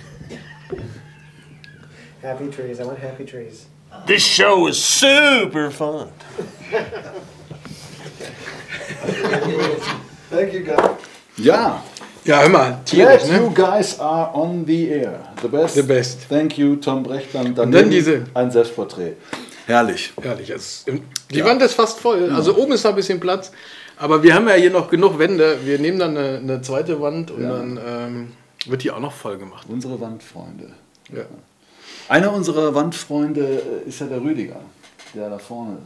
Happy 2.22 2.50
trees. 2.50 2.80
I 2.80 2.84
want 2.86 3.00
happy 3.00 3.26
trees. 3.26 3.68
This 4.06 4.24
show 4.26 4.68
is 4.68 4.78
super 4.84 5.72
fun. 5.72 6.12
Thank 10.30 10.54
you, 10.54 10.64
guys. 10.64 10.98
Ja, 11.38 11.84
Ja, 12.26 12.42
hör 12.42 12.50
mal, 12.50 12.82
tierisch, 12.84 13.24
Glad 13.24 13.42
you 13.42 13.50
guys 13.56 14.00
are 14.00 14.30
on 14.34 14.66
the 14.66 14.90
air. 14.92 15.20
The 15.42 15.48
best. 15.48 15.76
The 15.76 15.84
best. 15.84 16.28
Thank 16.28 16.58
you, 16.58 16.76
Tom 16.76 17.02
Brechtland. 17.04 17.58
Dann, 17.58 17.72
dann 17.72 17.90
diese- 17.90 18.26
Ein 18.34 18.52
Selbstporträt. 18.52 19.14
Herrlich. 19.66 20.12
Herrlich. 20.22 20.50
Es, 20.50 20.84
die 21.32 21.44
Wand 21.46 21.62
ist 21.62 21.74
fast 21.76 22.00
voll. 22.00 22.30
Also 22.32 22.58
oben 22.58 22.74
ist 22.74 22.84
noch 22.84 22.92
ein 22.92 22.96
bisschen 22.98 23.20
Platz. 23.22 23.52
Aber 24.00 24.22
wir 24.24 24.34
haben 24.36 24.48
ja 24.48 24.54
hier 24.56 24.72
noch 24.72 24.90
genug 24.90 25.18
Wände. 25.20 25.58
Wir 25.64 25.80
nehmen 25.80 26.00
dann 26.00 26.16
eine, 26.18 26.38
eine 26.38 26.62
zweite 26.62 27.02
Wand 27.02 27.32
und 27.32 27.42
Ja. 27.44 27.50
dann 27.58 27.80
ähm, 27.86 28.28
wird 28.68 28.84
die 28.84 28.92
auch 28.92 29.00
noch 29.00 29.14
voll 29.14 29.38
gemacht. 29.38 29.66
Unsere 29.70 30.00
Wandfreunde. 30.00 30.72
Ja. 31.12 31.24
Einer 32.10 32.32
unserer 32.34 32.74
Wandfreunde 32.76 33.62
äh, 33.86 33.90
ist 33.90 34.00
ja 34.00 34.06
der 34.08 34.22
Rüdiger, 34.22 34.60
der 35.14 35.30
da 35.30 35.38
vorne 35.40 35.78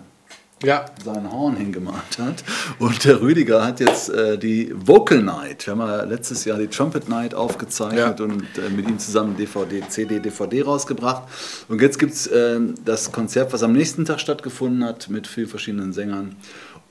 ja. 0.64 0.86
sein 1.04 1.32
Horn 1.32 1.56
hingemalt 1.56 2.20
hat. 2.20 2.44
Und 2.80 3.04
der 3.06 3.20
Rüdiger 3.22 3.66
hat 3.66 3.80
jetzt 3.80 4.10
äh, 4.10 4.38
die 4.38 4.72
Vocal 4.76 5.22
Night. 5.24 5.66
Wir 5.66 5.72
haben 5.72 5.80
ja 5.80 6.04
letztes 6.04 6.46
Jahr 6.46 6.60
die 6.60 6.68
Trumpet 6.68 7.10
Night 7.10 7.34
aufgezeichnet 7.34 8.20
Ja. 8.20 8.26
und 8.26 8.44
äh, 8.58 8.70
mit 8.70 8.88
ihm 8.88 9.00
zusammen 9.00 9.36
DVD, 9.38 9.82
CD, 9.90 10.20
DVD 10.20 10.62
rausgebracht. 10.64 11.24
Und 11.68 11.82
jetzt 11.82 11.98
gibt 11.98 12.14
es 12.14 12.28
äh, 12.28 12.60
das 12.86 13.12
Konzert, 13.12 13.54
was 13.54 13.64
am 13.64 13.74
nächsten 13.74 14.06
Tag 14.06 14.20
stattgefunden 14.20 14.84
hat, 14.84 15.10
mit 15.10 15.26
vier 15.28 15.48
verschiedenen 15.48 15.94
Sängern 15.94 16.36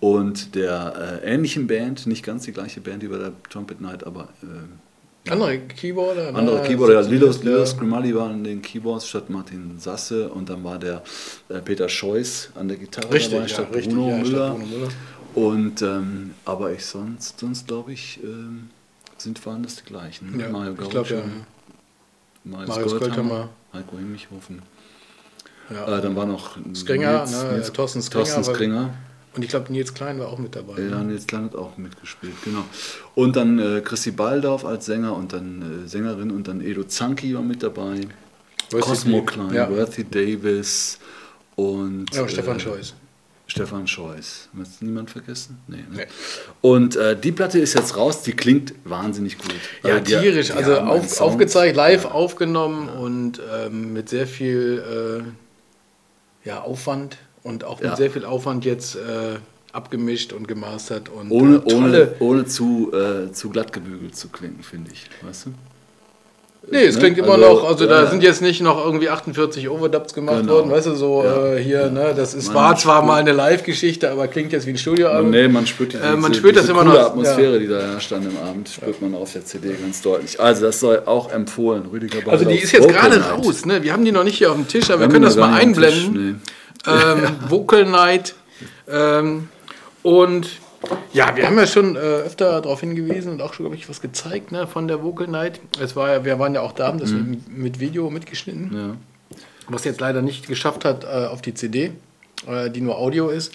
und 0.01 0.55
der 0.55 1.21
äh, 1.23 1.35
ähnlichen 1.35 1.67
Band, 1.67 2.07
nicht 2.07 2.25
ganz 2.25 2.45
die 2.45 2.53
gleiche 2.53 2.81
Band 2.81 3.03
wie 3.03 3.09
bei 3.09 3.19
der 3.19 3.33
Trumpet 3.51 3.81
Night, 3.81 4.05
aber 4.05 4.29
äh, 4.43 5.31
Andere 5.31 5.59
Keyboarder. 5.59 6.35
andere 6.35 6.63
ne? 6.63 6.67
Keyboarder. 6.67 7.03
Ja, 7.03 7.09
Lilos. 7.09 7.43
Lilos 7.43 7.77
Grimaldi 7.77 8.15
war 8.15 8.31
an 8.31 8.43
den 8.43 8.63
Keyboards 8.63 9.07
statt 9.07 9.29
Martin 9.29 9.79
Sasse 9.79 10.31
und 10.31 10.49
dann 10.49 10.65
war 10.65 10.79
der 10.79 11.03
äh, 11.51 11.61
Peter 11.61 11.89
Scheuß 11.89 12.51
an 12.55 12.69
der 12.69 12.79
Gitarre 12.79 13.13
Richtig, 13.13 13.33
dabei 13.33 13.43
ja, 13.43 13.49
statt 13.49 13.69
richtig, 13.75 13.95
Bruno 13.95 14.09
ja, 14.09 14.17
Müller. 14.17 14.51
Bruno 14.51 14.67
Müller. 14.67 14.89
Und 15.35 15.83
ähm, 15.83 16.31
aber 16.45 16.73
ich 16.73 16.85
sonst, 16.87 17.39
sonst 17.39 17.69
glaube 17.69 17.93
ich, 17.93 18.19
ähm, 18.25 18.71
sind 19.19 19.45
waren 19.45 19.63
das 19.63 19.77
die 19.77 19.85
gleichen. 19.85 20.37
ne? 20.37 20.45
Ja, 20.45 20.49
Mario 20.49 20.73
ich 20.73 20.79
Gaucho, 20.79 20.91
glaube, 20.91 21.09
ja. 21.11 21.23
Marius, 22.45 22.69
Marius 22.69 22.91
Goldhammer, 22.93 23.29
Goldhammer. 23.29 23.49
Heiko 23.75 23.99
Himmichhofen. 23.99 24.63
Ja. 25.69 25.99
Äh, 25.99 26.01
dann 26.01 26.17
war 26.17 26.27
noch 26.27 26.57
Skringer, 26.75 27.27
ne, 27.27 27.63
Thorsten 27.73 28.03
Skringer, 28.03 28.25
Thorsten 28.25 28.45
Skringer. 28.45 28.95
Und 29.37 29.43
ich 29.45 29.49
glaube, 29.51 29.73
Nils 29.73 29.95
Klein 29.95 30.19
war 30.19 30.29
auch 30.29 30.39
mit 30.39 30.57
dabei. 30.57 30.81
Ja, 30.81 31.03
Nils 31.03 31.27
Klein 31.27 31.45
hat 31.45 31.55
auch 31.55 31.77
mitgespielt, 31.79 32.33
genau. 32.45 32.65
Und 33.15 33.37
dann 33.37 33.59
äh, 33.59 33.81
Chrissy 33.81 34.11
Baldorf 34.11 34.65
als 34.65 34.87
Sänger 34.87 35.15
und 35.15 35.33
dann 35.33 35.85
äh, 35.85 35.89
Sängerin 35.89 36.31
und 36.33 36.49
dann 36.49 36.61
Edo 36.61 36.83
Zanki 36.85 37.35
war 37.35 37.43
mit 37.43 37.63
dabei. 37.63 38.01
Worthy 38.73 38.81
Cosmo 38.89 39.23
Klein, 39.23 39.55
ja. 39.55 39.71
Worthy 39.71 40.05
Davis 40.05 40.99
und 41.57 42.07
Ja, 42.13 42.27
Stefan 42.29 42.57
äh, 42.57 42.61
Scheuß. 42.61 42.95
Stefan 43.47 43.87
Scheuß. 43.87 44.49
Hat 44.59 44.67
niemand 44.81 45.11
vergessen? 45.11 45.59
Nee. 45.67 45.79
Ne? 45.79 45.85
Nee. 45.97 46.07
Und 46.61 46.95
äh, 46.97 47.17
die 47.19 47.33
Platte 47.33 47.59
ist 47.59 47.75
jetzt 47.75 47.97
raus, 47.97 48.23
die 48.23 48.33
klingt 48.33 48.75
wahnsinnig 48.85 49.39
gut. 49.39 49.53
Ja, 49.85 49.95
Also 49.95 50.05
die- 50.05 50.11
tierisch. 50.23 50.47
die 50.49 50.53
Also 50.53 50.77
haben 50.77 50.89
einen 50.91 51.01
auf, 51.01 51.21
aufgezeigt, 51.21 51.75
live 51.77 52.05
aufgenommen 52.05 52.89
und 52.89 53.41
ähm, 53.53 53.93
mit 53.93 54.09
sehr 54.09 54.27
viel 54.29 55.25
äh, 56.45 56.49
ja, 56.49 56.61
Aufwand 56.63 57.17
und 57.43 57.65
auch 57.65 57.81
mit 57.81 57.91
Ja. 57.91 57.97
sehr 57.97 58.11
viel 58.11 58.25
Aufwand 58.25 58.65
jetzt 58.65 58.97
äh, 58.97 59.37
abgemischt 59.73 60.33
und 60.33 60.49
gemastert 60.49 61.09
und 61.09 61.31
Ohne, 61.31 61.57
äh, 61.67 61.75
ohne, 61.75 62.09
ohne 62.19 62.45
zu, 62.47 62.93
äh, 62.93 63.33
zu 63.33 63.51
glatt 63.51 63.73
gebügelt 63.73 64.17
zu 64.17 64.29
klingen, 64.29 64.61
finde 64.63 64.91
ich. 64.93 65.07
Weißt 65.27 65.47
du? 65.47 65.51
Nee, 66.71 66.85
es 66.85 66.97
ne? 66.97 67.01
klingt 67.01 67.17
immer 67.19 67.33
Also, 67.33 67.45
noch, 67.47 67.65
also 67.69 67.87
da 67.87 68.05
ja. 68.05 68.11
sind 68.11 68.23
jetzt 68.23 68.43
nicht 68.43 68.61
noch 68.61 68.85
irgendwie 68.85 69.09
48 69.09 69.67
Overdubs 69.71 70.13
gemacht 70.13 70.41
Genau. 70.43 70.55
worden, 70.57 70.71
weißt 70.71 70.89
du, 70.89 70.95
so 70.95 71.23
Ja. 71.25 71.55
äh, 71.55 71.63
hier, 71.65 71.91
ne, 71.91 72.13
das 72.15 72.35
ist, 72.35 72.49
Man 72.49 72.55
war 72.57 72.77
zwar 72.77 72.97
spürt- 72.99 73.07
mal 73.07 73.15
eine 73.21 73.33
Live-Geschichte, 73.33 74.11
aber 74.11 74.29
klingt 74.29 74.53
jetzt 74.53 74.67
wie 74.67 74.71
ein 74.71 74.77
Studioalbum. 74.77 75.31
Nee, 75.31 75.49
man 75.49 75.67
spürt, 75.67 75.95
diese, 75.95 76.03
Äh, 76.03 76.17
man 76.17 76.33
diese, 76.33 76.41
spürt 76.41 76.57
das 76.57 76.65
diese 76.67 76.73
immer 76.75 76.85
noch, 76.85 76.95
Atmosphäre, 76.99 77.59
die 77.61 77.67
da 77.67 77.95
an 77.95 78.23
dem 78.23 78.37
Abend, 78.47 78.69
spürt 78.69 79.01
man 79.01 79.15
auf 79.15 79.33
der 79.33 79.45
CD 79.47 79.71
ganz 79.81 80.03
deutlich. 80.03 80.39
Also 80.39 80.67
das 80.67 80.81
soll 80.81 81.03
auch 81.07 81.33
empfohlen. 81.33 81.85
Rüdiger 81.91 82.19
Also 82.31 82.45
die 82.45 82.57
ist 82.59 82.73
jetzt 82.73 82.89
gerade 82.89 83.19
raus, 83.23 83.65
ne? 83.65 83.83
Wir 83.83 83.95
haben 83.95 84.05
die 84.05 84.13
noch 84.13 84.25
nicht 84.25 84.37
hier 84.37 84.51
auf 84.51 84.57
dem 84.57 84.69
Tisch, 84.69 84.91
aber 84.91 84.99
wir 85.01 85.05
haben 85.05 85.13
können 85.13 85.23
die 85.23 85.29
das 85.29 85.37
mal 85.39 85.55
einblenden. 85.55 86.43
Ähm, 86.87 87.37
Vocal 87.49 87.85
Night. 87.85 88.35
Ähm, 88.89 89.49
und 90.03 90.49
ja, 91.13 91.37
wir 91.37 91.47
haben 91.47 91.59
ja 91.59 91.67
schon 91.67 91.97
äh, 91.97 91.99
öfter 91.99 92.61
darauf 92.61 92.81
hingewiesen 92.81 93.33
und 93.33 93.43
auch 93.43 93.53
schon, 93.53 93.65
glaube 93.65 93.77
ich, 93.77 93.89
was 93.89 94.01
gezeigt 94.01 94.51
ne, 94.53 94.67
von 94.67 94.89
der 94.89 95.03
Vocal 95.03 95.27
Night. 95.27 95.61
Es 95.81 95.95
war 95.97 96.11
ja, 96.11 96.25
wir 96.25 96.39
waren 96.39 96.55
ja 96.55 96.63
auch 96.63 96.73
da, 96.73 96.87
haben 96.89 96.99
das 96.99 97.11
mit, 97.11 97.49
mit 97.49 97.81
Video 97.81 98.09
mitgeschnitten, 98.11 98.71
Ja. 98.75 99.37
was 99.69 99.85
jetzt 99.85 100.01
leider 100.01 100.23
nicht 100.23 100.47
geschafft 100.49 100.85
hat 100.85 101.05
äh, 101.05 101.27
auf 101.27 101.43
die 101.43 101.53
CD, 101.55 101.93
äh, 102.47 102.71
die 102.71 102.81
nur 102.81 102.97
Audio 102.99 103.29
ist. 103.29 103.53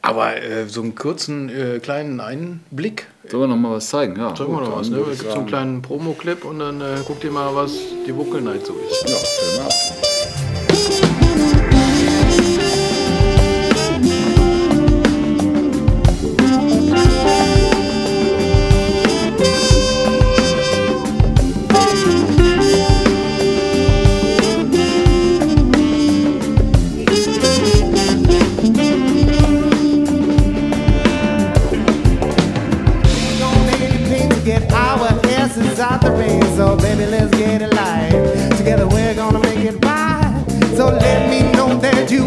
Aber 0.00 0.36
äh, 0.36 0.68
so 0.68 0.82
einen 0.82 0.94
kurzen, 0.94 1.48
äh, 1.48 1.78
kleinen 1.80 2.20
Einblick. 2.20 3.06
Sollen 3.26 3.44
wir 3.44 3.46
noch 3.48 3.56
mal 3.56 3.72
was 3.76 3.88
zeigen? 3.88 4.16
Ja, 4.16 4.36
Sagen 4.36 4.52
wir 4.52 4.60
noch 4.60 4.76
was, 4.78 4.90
ne? 4.90 4.98
Es 5.10 5.20
gibt 5.20 5.32
so 5.32 5.38
einen 5.38 5.46
kleinen 5.46 5.82
Promo-Clip 5.82 6.44
und 6.44 6.58
dann 6.58 6.80
äh, 6.82 6.98
guckt 7.06 7.24
ihr 7.24 7.30
mal, 7.30 7.54
was 7.54 7.72
die 8.06 8.14
Vocal 8.14 8.42
Night 8.42 8.66
so 8.66 8.74
ist. 8.74 9.08
Ja, 9.08 9.16
Film 9.16 10.13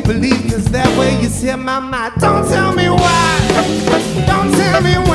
believe 0.07 0.49
this. 0.49 0.65
That 0.69 0.87
way 0.97 1.21
you 1.21 1.27
set 1.27 1.59
my 1.59 1.79
mind. 1.79 2.13
Don't 2.19 2.47
tell 2.47 2.73
me 2.73 2.89
why. 2.89 4.25
Don't 4.25 4.51
tell 4.53 4.81
me 4.81 4.97
when. 4.97 5.06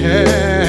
Yeah. 0.00 0.59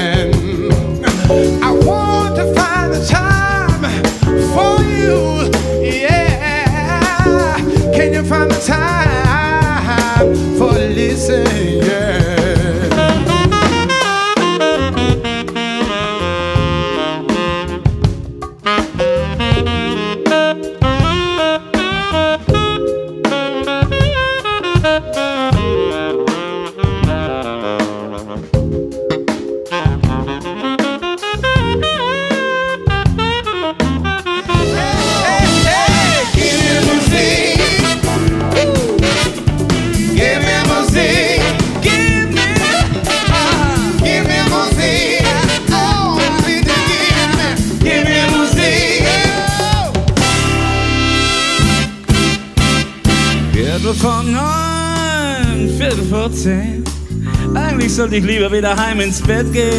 I'm 58.92 59.00
in 59.00 59.10
gave 59.54 59.71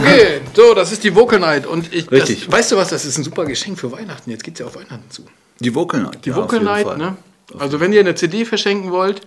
Okay, 0.00 0.40
so, 0.54 0.74
das 0.74 0.92
ist 0.92 1.04
die 1.04 1.14
Vocal 1.14 1.38
Night. 1.40 1.66
Und 1.66 1.92
ich, 1.92 2.10
Richtig. 2.10 2.44
Das, 2.46 2.52
weißt 2.52 2.72
du 2.72 2.76
was, 2.76 2.88
das 2.88 3.04
ist 3.04 3.18
ein 3.18 3.24
super 3.24 3.44
Geschenk 3.44 3.78
für 3.78 3.92
Weihnachten. 3.92 4.30
Jetzt 4.30 4.44
geht 4.44 4.54
es 4.54 4.60
ja 4.60 4.66
auf 4.66 4.76
Weihnachten 4.76 5.10
zu. 5.10 5.22
Die 5.60 5.74
Vocal 5.74 6.00
Night. 6.02 6.24
Die 6.24 6.30
ja, 6.30 6.36
Vocal 6.36 6.60
Night, 6.60 6.96
ne? 6.96 7.16
Also 7.58 7.80
wenn 7.80 7.92
ihr 7.92 8.00
eine 8.00 8.14
CD 8.14 8.44
verschenken 8.44 8.90
wollt, 8.90 9.20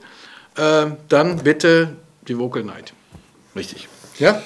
äh, 0.57 0.85
dann 1.09 1.37
bitte 1.43 1.89
die 2.27 2.37
Vocal 2.37 2.63
Night. 2.63 2.93
Richtig. 3.55 3.87
Ja? 4.17 4.41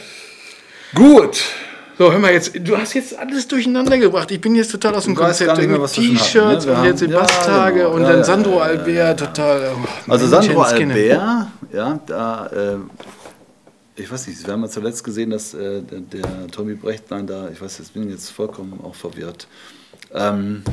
Gut. 0.96 1.42
So, 2.00 2.12
hör 2.12 2.20
mal 2.20 2.32
jetzt, 2.32 2.52
du 2.60 2.78
hast 2.78 2.94
jetzt 2.94 3.18
alles 3.18 3.48
durcheinander 3.48 3.98
gebracht. 3.98 4.30
Ich 4.30 4.40
bin 4.40 4.54
jetzt 4.54 4.72
total 4.72 4.94
aus 4.96 5.06
dem 5.06 5.14
Ich 5.14 5.20
weiß 5.20 5.40
Konzept. 5.40 5.96
schon 5.96 6.06
T-Shirts 6.18 6.66
ne? 6.68 6.74
Und 6.74 6.84
jetzt 6.86 7.02
die 7.02 7.06
haben- 7.06 7.12
ja, 7.14 7.20
Basstage 7.22 7.76
genau. 7.80 7.92
und 7.92 8.02
Ja, 8.04 8.12
dann 8.12 8.24
Sandro 8.24 8.60
Albert, 8.60 9.20
total. 9.20 9.72
oh, 9.76 10.12
Also 10.12 10.28
Sandro. 10.28 10.62
Albert, 10.62 11.48
ja, 11.74 12.00
da, 12.06 12.46
äh, 12.48 12.76
ich 13.98 14.12
weiß 14.12 14.28
nicht, 14.28 14.46
wir 14.46 14.54
haben 14.54 14.62
ja 14.62 14.70
zuletzt 14.70 15.04
gesehen, 15.04 15.32
dass 15.32 15.54
äh, 15.54 15.82
der, 15.82 16.00
der 16.00 16.48
Tommy 16.48 16.76
Brechtlein 16.76 17.26
da, 17.26 17.50
ich 17.50 17.62
weiß 17.62 17.80
jetzt, 17.80 17.94
bin 17.94 18.10
jetzt 18.10 18.30
vollkommen 18.30 18.80
auch 18.84 18.96
verwirrt. 18.96 19.48
Ähm, 20.14 20.64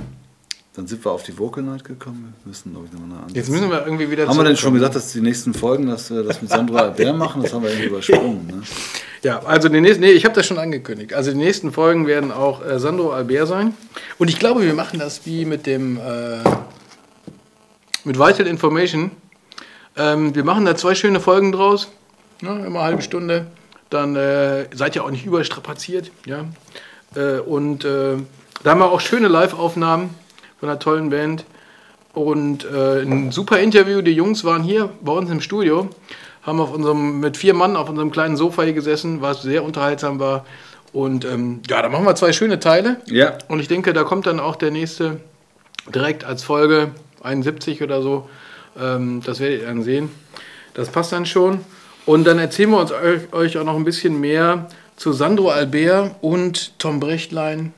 dann 0.74 0.88
sind 0.88 1.04
wir 1.04 1.12
auf 1.12 1.22
die 1.22 1.38
Vocal 1.38 1.62
Night 1.62 1.84
gekommen. 1.84 2.34
Wir 2.42 2.48
müssen, 2.48 2.72
glaube 2.72 2.87
ich, 2.87 2.92
nochmal 2.92 3.24
eine 3.24 3.32
Jetzt 3.32 3.48
müssen 3.48 3.70
wir 3.70 3.84
irgendwie 3.84 4.10
wieder 4.10 4.26
Haben 4.26 4.37
wir 4.37 4.44
denn 4.44 4.56
schon 4.56 4.74
gesagt, 4.74 4.96
dass 4.96 5.12
die 5.12 5.20
nächsten 5.20 5.54
Folgen, 5.54 5.87
dass 5.87 6.10
wir 6.10 6.24
das 6.24 6.42
mit 6.42 6.50
Sandro 6.50 6.76
Albert 6.76 7.16
machen? 7.16 7.42
Das 7.42 7.52
haben 7.52 7.62
wir 7.62 7.70
irgendwie 7.70 7.88
übersprungen. 7.88 8.46
Ne? 8.48 8.62
Ja, 9.22 9.40
also 9.44 9.68
die 9.68 9.80
nächsten, 9.80 10.02
nee, 10.02 10.10
ich 10.10 10.24
habe 10.24 10.34
das 10.34 10.46
schon 10.46 10.58
angekündigt. 10.58 11.14
Also 11.14 11.30
die 11.30 11.38
nächsten 11.38 11.72
Folgen 11.72 12.06
werden 12.06 12.32
auch 12.32 12.64
äh, 12.64 12.78
Sandro 12.80 13.12
Albert 13.12 13.48
sein. 13.48 13.74
Und 14.18 14.28
ich 14.28 14.38
glaube, 14.38 14.62
wir 14.62 14.74
machen 14.74 14.98
das 14.98 15.24
wie 15.24 15.44
mit 15.44 15.66
dem 15.66 15.96
äh, 15.96 16.42
mit 18.02 18.18
Vital 18.18 18.46
Information. 18.46 19.12
Ähm, 19.96 20.34
wir 20.34 20.44
machen 20.44 20.64
da 20.64 20.76
zwei 20.76 20.96
schöne 20.96 21.20
Folgen 21.20 21.52
draus, 21.52 21.88
ne, 22.40 22.64
immer 22.66 22.81
eine 22.81 22.83
halbe 22.83 23.03
Stunde. 23.03 23.47
Dann 23.90 24.16
äh, 24.16 24.66
seid 24.75 24.97
ihr 24.97 25.05
auch 25.05 25.11
nicht 25.11 25.27
überstrapaziert, 25.27 26.11
ja. 26.27 26.44
Äh, 27.14 27.38
und 27.40 27.85
äh, 27.85 28.16
da 28.62 28.70
haben 28.70 28.81
wir 28.81 28.90
auch 28.90 29.01
schöne 29.01 29.29
Live-Aufnahmen 29.29 30.11
von 30.59 30.68
einer 30.68 30.79
tollen 30.79 31.11
Band. 31.11 31.44
Und 32.12 32.64
äh, 32.64 33.03
ein 33.03 33.33
super 33.33 33.59
Interview. 33.59 34.01
Die 34.01 34.12
Jungs 34.12 34.44
waren 34.44 34.62
hier 34.62 34.90
bei 35.01 35.12
uns 35.12 35.31
im 35.31 35.40
Studio, 35.40 35.88
haben 36.42 36.61
auf 36.61 36.73
unserem, 36.73 37.18
mit 37.20 37.37
vier 37.37 37.55
Mann 37.55 37.77
auf 37.77 37.88
unserem 37.88 38.12
kleinen 38.12 38.37
Sofa 38.37 38.62
hier 38.62 38.73
gesessen, 38.73 39.20
was 39.20 39.42
sehr 39.42 39.64
unterhaltsam 39.64 40.20
war. 40.20 40.44
Und 40.92 41.25
ähm, 41.25 41.61
ja, 41.68 41.83
da 41.83 41.88
machen 41.88 42.05
wir 42.05 42.14
zwei 42.14 42.33
schöne 42.33 42.61
Teile. 42.61 43.01
Ja. 43.07 43.37
Und 43.49 43.59
ich 43.59 43.66
denke, 43.66 43.92
da 43.92 44.05
kommt 44.05 44.27
dann 44.27 44.38
auch 44.38 44.55
der 44.55 44.70
nächste 44.70 45.20
direkt 45.92 46.25
als 46.25 46.44
Folge 46.44 46.92
71 47.23 47.83
oder 47.83 48.01
so. 48.01 48.29
Ähm, 48.81 49.20
das 49.25 49.40
werdet 49.40 49.62
ihr 49.62 49.66
dann 49.66 49.83
sehen. 49.83 50.09
Das 50.75 50.90
passt 50.90 51.12
dann 51.12 51.27
schon. 51.27 51.61
Und 52.07 52.25
dann 52.25 52.38
erzählen 52.38 52.71
wir 52.71 52.79
uns 52.81 52.93
euch, 52.93 53.33
euch 53.33 53.59
auch 53.59 53.64
noch 53.64 53.77
ein 53.77 53.85
bisschen 53.85 54.21
mehr 54.21 54.69
zu 54.97 55.12
Sandro 55.12 55.51
Albert 55.51 56.17
und 56.21 56.79
Tom 56.79 57.01
Brechtlein 57.01 57.73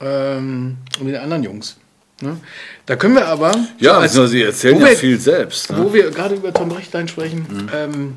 ähm, 0.00 0.78
und 1.00 1.06
den 1.06 1.16
anderen 1.16 1.42
Jungs. 1.42 1.76
Ne? 2.22 2.38
Da 2.86 2.96
können 2.96 3.14
wir 3.14 3.26
aber. 3.28 3.52
Ja, 3.78 3.92
als- 3.98 4.12
also 4.12 4.26
sie 4.26 4.42
erzählen 4.42 4.80
ja 4.80 4.86
wir- 4.88 4.96
viel 4.96 5.18
selbst. 5.20 5.70
Ne? 5.70 5.78
Wo 5.84 5.92
wir 5.92 6.10
gerade 6.10 6.34
über 6.36 6.52
Tom 6.52 6.70
Brechtlein 6.70 7.06
sprechen, 7.08 7.68
ähm, 7.74 8.14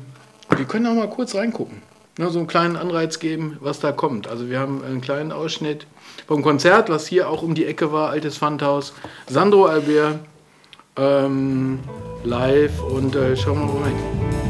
wir 0.56 0.64
können 0.64 0.86
auch 0.86 0.94
mal 0.94 1.10
kurz 1.10 1.34
reingucken. 1.34 1.82
Ne, 2.18 2.28
so 2.28 2.38
einen 2.38 2.48
kleinen 2.48 2.76
Anreiz 2.76 3.18
geben, 3.18 3.56
was 3.60 3.80
da 3.80 3.92
kommt. 3.92 4.26
Also 4.28 4.50
wir 4.50 4.58
haben 4.58 4.82
einen 4.84 5.00
kleinen 5.00 5.30
Ausschnitt 5.32 5.86
vom 6.26 6.42
Konzert, 6.42 6.88
was 6.90 7.06
hier 7.06 7.30
auch 7.30 7.42
um 7.42 7.54
die 7.54 7.64
Ecke 7.66 7.92
war, 7.92 8.10
altes 8.10 8.36
Pfandhaus. 8.38 8.94
Sandro 9.28 9.66
Albert 9.66 10.18
ähm, 10.96 11.78
live 12.24 12.82
und 12.82 13.14
äh, 13.14 13.36
schauen 13.36 13.60
wir 13.60 13.66
mal 13.72 13.82
rein. 13.84 14.49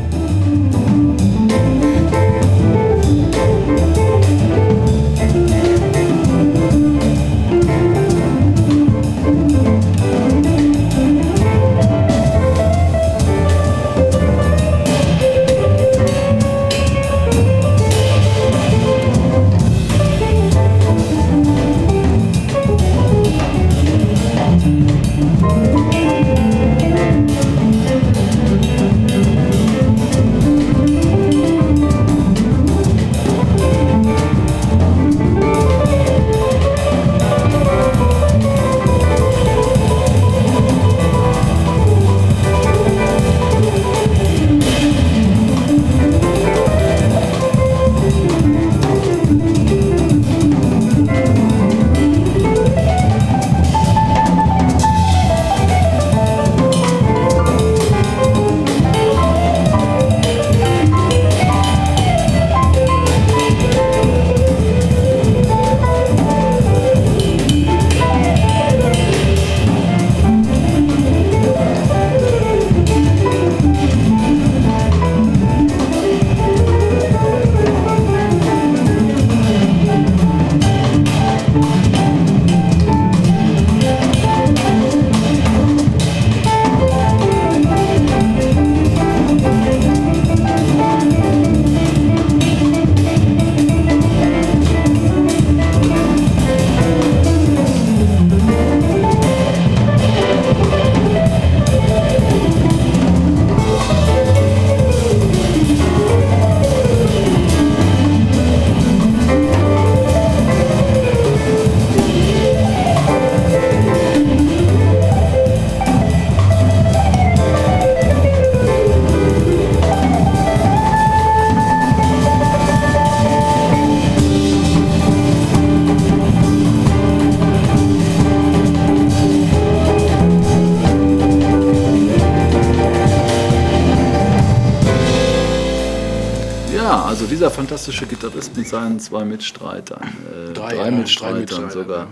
Fantastische 137.90 138.07
Gitarrist 138.07 138.57
mit 138.57 138.68
seinen 138.68 139.00
zwei 139.00 139.24
Mitstreitern, 139.24 140.03
äh, 140.03 140.53
Drei, 140.53 140.68
drei, 140.68 140.76
ja, 140.76 140.83
drei 140.83 140.90
Mitstreitern 140.90 141.40
Mitstreiter, 141.40 141.70
sogar, 141.70 142.09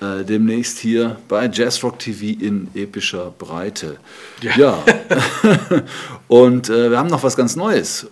äh, 0.00 0.24
demnächst 0.24 0.78
hier 0.78 1.16
bei 1.28 1.48
Jazzrock 1.48 1.98
TV 1.98 2.40
in 2.40 2.68
epischer 2.74 3.32
Breite. 3.38 3.96
Ja. 4.42 4.56
Ja. 4.56 4.84
Und 6.28 6.68
äh, 6.68 6.90
wir 6.90 6.98
haben 6.98 7.08
noch 7.08 7.22
was 7.22 7.36
ganz 7.36 7.56
Neues. 7.56 8.06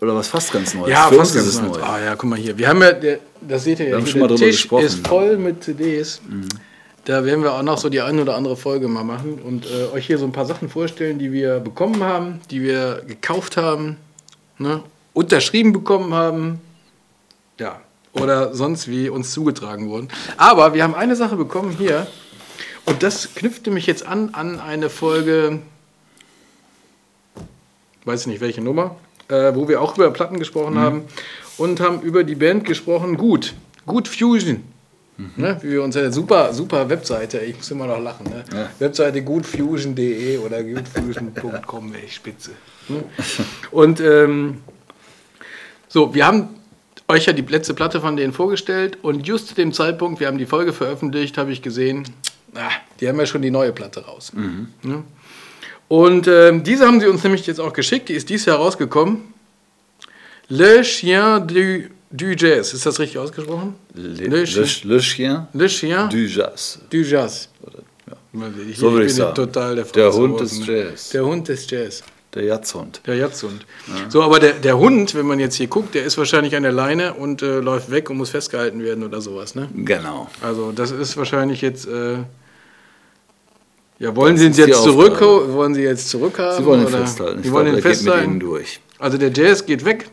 Oder 0.00 0.16
was 0.16 0.28
fast 0.28 0.52
ganz 0.52 0.74
Neues. 0.74 0.90
Ja, 0.90 1.08
Für 1.08 1.16
fast 1.16 1.34
ganz 1.34 1.46
ist 1.46 1.54
es 1.54 1.62
neu. 1.62 1.68
neu. 1.68 1.82
Ah 1.82 2.00
ja, 2.00 2.16
guck 2.16 2.28
mal 2.28 2.38
hier. 2.38 2.58
Wir 2.58 2.68
haben 2.68 2.82
ja, 2.82 2.92
das 3.40 3.64
seht 3.64 3.78
ihr 3.78 3.88
ja, 3.88 3.98
hier, 3.98 4.06
schon 4.06 4.20
mal 4.20 4.28
der 4.28 4.36
Tisch 4.36 4.62
gesprochen. 4.62 4.82
Mhm. 4.82 4.86
ist 4.88 5.06
voll 5.06 5.36
mit 5.36 5.62
CDs. 5.62 6.20
Da 7.04 7.24
werden 7.24 7.42
wir 7.42 7.52
auch 7.52 7.62
noch 7.62 7.78
so 7.78 7.88
die 7.88 8.00
eine 8.00 8.22
oder 8.22 8.36
andere 8.36 8.56
Folge 8.56 8.88
mal 8.88 9.04
machen 9.04 9.40
und 9.44 9.66
äh, 9.66 9.94
euch 9.94 10.06
hier 10.06 10.18
so 10.18 10.24
ein 10.24 10.32
paar 10.32 10.46
Sachen 10.46 10.68
vorstellen, 10.68 11.18
die 11.18 11.32
wir 11.32 11.58
bekommen 11.60 12.02
haben, 12.02 12.40
die 12.50 12.62
wir 12.62 13.02
gekauft 13.06 13.56
haben, 13.56 13.96
ne? 14.58 14.82
Unterschrieben 15.12 15.72
bekommen 15.72 16.14
haben, 16.14 16.60
ja, 17.58 17.80
oder 18.12 18.54
sonst 18.54 18.88
wie 18.88 19.08
uns 19.08 19.32
zugetragen 19.32 19.88
wurden. 19.88 20.08
Aber 20.36 20.74
wir 20.74 20.82
haben 20.82 20.94
eine 20.94 21.16
Sache 21.16 21.36
bekommen 21.36 21.74
hier 21.76 22.06
und 22.84 23.02
das 23.02 23.34
knüpfte 23.34 23.70
mich 23.70 23.86
jetzt 23.86 24.06
an 24.06 24.30
an 24.34 24.60
eine 24.60 24.90
Folge, 24.90 25.60
weiß 28.04 28.26
nicht 28.26 28.40
welche 28.40 28.60
Nummer, 28.60 28.96
äh, 29.28 29.54
wo 29.54 29.68
wir 29.68 29.80
auch 29.80 29.96
über 29.96 30.10
Platten 30.10 30.38
gesprochen 30.38 30.78
haben 30.78 31.04
und 31.56 31.80
haben 31.80 32.00
über 32.02 32.24
die 32.24 32.34
Band 32.34 32.64
gesprochen. 32.64 33.16
Gut, 33.16 33.54
Gut 33.86 34.08
Fusion. 34.08 34.64
Ne, 35.36 35.58
wie 35.60 35.72
wir 35.72 35.82
uns 35.82 35.96
eine 35.96 36.10
super, 36.10 36.52
super 36.52 36.88
Webseite, 36.88 37.38
ich 37.40 37.56
muss 37.56 37.70
immer 37.70 37.86
noch 37.86 38.00
lachen, 38.00 38.24
ne? 38.28 38.70
Webseite 38.78 39.22
goodfusion.de 39.22 40.38
oder 40.38 40.64
goodfusion.com, 40.64 41.94
ey, 41.94 42.08
spitze. 42.08 42.52
Ne? 42.88 43.04
Und 43.70 44.00
ähm, 44.00 44.62
so, 45.92 46.14
wir 46.14 46.26
haben 46.26 46.48
euch 47.08 47.26
ja 47.26 47.32
die 47.34 47.42
letzte 47.42 47.74
Platte 47.74 48.00
von 48.00 48.16
denen 48.16 48.32
vorgestellt 48.32 48.96
und 49.02 49.26
just 49.26 49.48
zu 49.48 49.54
dem 49.54 49.72
Zeitpunkt, 49.72 50.20
wir 50.20 50.26
haben 50.26 50.38
die 50.38 50.46
Folge 50.46 50.72
veröffentlicht, 50.72 51.36
habe 51.36 51.52
ich 51.52 51.60
gesehen, 51.60 52.04
ah, 52.54 52.70
die 53.00 53.08
haben 53.08 53.18
ja 53.18 53.26
schon 53.26 53.42
die 53.42 53.50
neue 53.50 53.72
Platte 53.72 54.04
raus. 54.04 54.32
Ne? 54.34 55.04
Und 55.88 56.26
ähm, 56.26 56.62
diese 56.64 56.86
haben 56.86 57.00
sie 57.00 57.06
uns 57.06 57.22
nämlich 57.22 57.46
jetzt 57.46 57.60
auch 57.60 57.74
geschickt, 57.74 58.08
die 58.08 58.14
ist 58.14 58.30
dieses 58.30 58.46
Jahr 58.46 58.56
rausgekommen. 58.56 59.18
Le 60.48 60.80
Chien 60.82 61.46
du, 61.46 61.88
du 62.10 62.34
Jazz, 62.34 62.72
ist 62.72 62.86
das 62.86 62.98
richtig 62.98 63.18
ausgesprochen? 63.18 63.74
Le, 63.94 64.26
Le 64.26 64.44
Chien. 64.44 64.64
le 64.84 64.98
Chien 65.00 65.46
Le 65.52 65.66
Chien 65.68 66.08
du 66.08 66.26
Jazz. 66.26 66.78
du 66.88 67.02
Jazz. 67.02 67.48
Ich, 68.70 68.78
So 68.78 68.86
würde 68.86 68.98
bin 69.00 69.06
ich 69.08 69.14
sagen. 69.14 69.34
total 69.34 69.74
der 69.76 69.84
Der 69.84 70.12
Hund 70.12 70.40
ist 70.40 70.66
ne? 70.66 70.84
Jazz. 70.84 71.10
Der 71.10 71.24
Hund 71.26 71.48
ist 71.50 71.70
Jazz. 71.70 72.02
Der 72.34 72.44
Jatzhund. 72.44 73.02
Der 73.06 73.16
Jatzhund. 73.16 73.66
So, 74.08 74.22
aber 74.22 74.40
der, 74.40 74.52
der 74.54 74.78
Hund, 74.78 75.14
wenn 75.14 75.26
man 75.26 75.38
jetzt 75.38 75.56
hier 75.56 75.66
guckt, 75.66 75.94
der 75.94 76.04
ist 76.04 76.16
wahrscheinlich 76.16 76.56
an 76.56 76.62
der 76.62 76.72
Leine 76.72 77.12
und 77.14 77.42
äh, 77.42 77.60
läuft 77.60 77.90
weg 77.90 78.08
und 78.08 78.16
muss 78.16 78.30
festgehalten 78.30 78.82
werden 78.82 79.04
oder 79.04 79.20
sowas, 79.20 79.54
ne? 79.54 79.68
Genau. 79.74 80.30
Also 80.40 80.72
das 80.72 80.90
ist 80.92 81.16
wahrscheinlich 81.18 81.60
jetzt. 81.60 81.86
Äh, 81.86 82.18
ja, 83.98 84.16
wollen 84.16 84.36
Sie 84.38 84.46
ihn 84.46 84.50
ist 84.52 84.56
jetzt 84.58 84.82
zurück, 84.82 85.12
Aufgabe. 85.22 85.52
wollen 85.52 85.74
Sie 85.74 85.82
jetzt 85.82 86.08
zurückhaben? 86.08 86.56
Sie 86.56 86.64
wollen 86.64 86.80
ihn 86.82 86.88
festhalten. 86.88 87.38
Ich 87.40 87.46
Sie 87.46 87.52
wollen 87.52 87.74
ihn 87.76 87.82
festhalten. 87.82 88.40
durch. 88.40 88.80
Also 88.98 89.18
der 89.18 89.30
Jazz 89.30 89.64
geht 89.66 89.84
weg. 89.84 90.08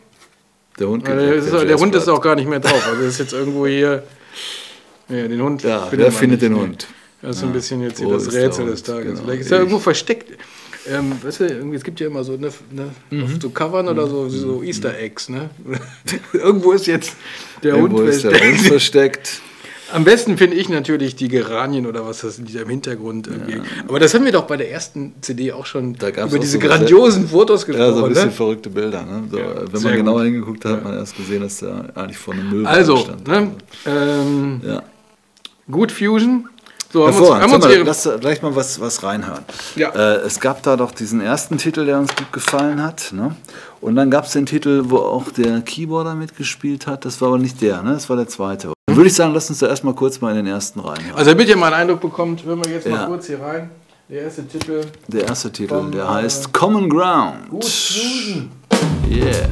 Der 0.78 0.88
Hund 0.88 1.04
geht 1.04 1.14
Also 1.14 1.24
weg, 1.26 1.30
der, 1.34 1.42
ist, 1.44 1.52
der 1.52 1.64
Jazz 1.70 1.80
Hund 1.80 1.94
ist 1.94 2.04
bleibt. 2.04 2.18
auch 2.18 2.22
gar 2.22 2.34
nicht 2.36 2.48
mehr 2.48 2.60
drauf. 2.60 2.86
Also 2.86 3.02
das 3.02 3.14
ist 3.14 3.18
jetzt 3.18 3.32
irgendwo 3.32 3.66
hier. 3.66 4.02
Ja, 5.08 5.26
den 5.26 5.42
Hund. 5.42 5.62
Ja, 5.62 5.86
findet 5.86 6.06
wer 6.06 6.12
findet 6.12 6.42
den? 6.42 6.54
Hund? 6.54 6.86
Das 7.22 7.36
ist 7.36 7.40
so 7.40 7.46
ein 7.46 7.52
bisschen 7.52 7.82
jetzt 7.82 7.98
hier 7.98 8.06
Wo 8.06 8.12
das 8.12 8.24
ist 8.24 8.32
der 8.34 8.44
Rätsel 8.44 8.66
des 8.66 8.82
Tages. 8.82 9.04
Genau. 9.14 9.22
Vielleicht 9.24 9.40
ist 9.42 9.50
er 9.50 9.58
irgendwo 9.58 9.78
versteckt. 9.78 10.38
Ähm, 10.88 11.12
weißt 11.22 11.40
du, 11.40 11.44
irgendwie, 11.46 11.76
es 11.76 11.84
gibt 11.84 12.00
ja 12.00 12.06
immer 12.06 12.24
so, 12.24 12.36
ne, 12.36 12.50
ne, 12.70 12.90
auf 13.22 13.30
so 13.40 13.50
Covern 13.50 13.88
oder 13.88 14.06
so, 14.06 14.22
Mhm. 14.24 14.30
so 14.30 14.62
Easter 14.62 14.96
Eggs. 14.98 15.28
Ne? 15.28 15.50
irgendwo 16.32 16.72
ist 16.72 16.86
jetzt 16.86 17.12
der 17.62 17.74
Irgendwo 17.74 17.98
Hund 17.98 18.08
ist 18.08 18.24
der 18.24 18.30
versteckt. 18.30 18.58
Hund 18.58 18.66
versteckt. 18.68 19.40
Am 19.92 20.04
besten 20.04 20.38
finde 20.38 20.56
ich 20.56 20.68
natürlich 20.68 21.16
die 21.16 21.26
Geranien 21.28 21.84
oder 21.84 22.06
was 22.06 22.20
das 22.20 22.36
sind, 22.36 22.48
die 22.48 22.52
da 22.52 22.60
im 22.62 22.68
Hintergrund 22.68 23.26
irgendwie. 23.26 23.60
Aber 23.88 23.98
das 23.98 24.14
haben 24.14 24.24
wir 24.24 24.30
doch 24.30 24.44
bei 24.46 24.56
der 24.56 24.70
ersten 24.70 25.14
CD 25.20 25.50
auch 25.52 25.66
schon 25.66 25.96
über 25.96 26.38
diese 26.38 26.52
so- 26.52 26.58
grandiosen 26.60 27.26
Fotos 27.28 27.66
gesprochen. 27.66 27.88
Ja, 27.90 27.96
so 27.96 28.04
ein 28.04 28.08
bisschen 28.10 28.26
ne? 28.26 28.30
verrückte 28.32 28.70
Bilder. 28.70 29.02
Ne? 29.02 29.24
So, 29.30 29.36
wenn 29.36 29.80
sehr 29.80 29.90
man 29.90 29.96
genauer 29.98 30.22
hingeguckt 30.24 30.64
hat, 30.64 30.72
hat 30.76 30.84
man 30.84 30.94
erst 30.94 31.16
gesehen, 31.16 31.42
dass 31.42 31.58
der 31.58 31.90
eigentlich 31.96 32.16
vor 32.18 32.34
einem 32.34 32.48
Müll 32.50 32.66
Also, 32.66 32.98
stand. 32.98 33.26
ne, 33.26 33.50
ähm, 33.84 34.60
Ja. 34.64 34.82
gut 35.68 35.90
Fusion. 35.90 36.48
So, 36.92 37.06
haben 37.06 37.12
wir 37.14 37.20
uns, 37.20 37.28
Hervorragend. 37.30 37.42
haben 37.44 37.54
uns 37.54 37.64
mal, 37.66 37.82
lass 37.86 38.02
da 38.02 38.16
gleich 38.16 38.42
mal 38.42 38.56
was, 38.56 38.80
was 38.80 39.02
reinhören. 39.04 39.44
Ja. 39.76 39.90
Äh, 39.90 40.16
es 40.26 40.40
gab 40.40 40.62
da 40.64 40.76
doch 40.76 40.90
diesen 40.90 41.20
ersten 41.20 41.56
Titel, 41.56 41.86
der 41.86 41.98
uns 41.98 42.14
gut 42.16 42.32
gefallen 42.32 42.82
hat. 42.82 43.12
Ne? 43.12 43.36
Und 43.80 43.94
dann 43.94 44.10
gab 44.10 44.24
es 44.24 44.32
den 44.32 44.44
Titel, 44.46 44.82
wo 44.86 44.96
auch 44.98 45.30
der 45.30 45.60
Keyboarder 45.60 46.14
mitgespielt 46.16 46.88
hat. 46.88 47.04
Das 47.04 47.20
war 47.20 47.28
aber 47.28 47.38
nicht 47.38 47.60
der, 47.62 47.82
ne? 47.82 47.92
das 47.92 48.08
war 48.10 48.16
der 48.16 48.26
zweite. 48.26 48.72
Dann 48.86 48.96
würde 48.96 49.06
ich 49.08 49.14
sagen, 49.14 49.32
lass 49.32 49.48
uns 49.50 49.60
da 49.60 49.68
erstmal 49.68 49.94
kurz 49.94 50.20
mal 50.20 50.30
in 50.30 50.36
den 50.44 50.46
ersten 50.48 50.80
reinhören. 50.80 51.14
also 51.16 51.30
damit 51.30 51.48
ihr 51.48 51.56
mal 51.56 51.66
einen 51.72 51.82
Eindruck 51.82 52.00
bekommt, 52.00 52.44
hören 52.44 52.64
wir 52.64 52.72
jetzt 52.72 52.88
mal 52.88 52.96
Ja. 52.96 53.06
kurz 53.06 53.26
hier 53.28 53.40
rein. 53.40 53.70
Der 54.08 54.22
erste 54.22 54.44
Titel. 54.48 54.80
Der 55.06 55.28
erste 55.28 55.52
Titel, 55.52 55.68
Vom, 55.74 55.92
der 55.92 56.02
äh, 56.02 56.08
heißt 56.08 56.52
Common 56.52 56.90
Ground. 56.90 57.50
Gut. 57.50 57.64
Yeah. 59.08 59.48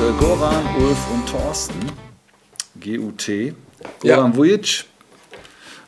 Äh, 0.00 0.12
Goran, 0.18 0.64
Ulf 0.78 0.98
und 1.12 1.28
Thorsten. 1.28 1.74
G-U-T. 2.80 3.54
Goran 4.00 4.32
Ja. 4.32 4.36
Vujic. 4.36 4.84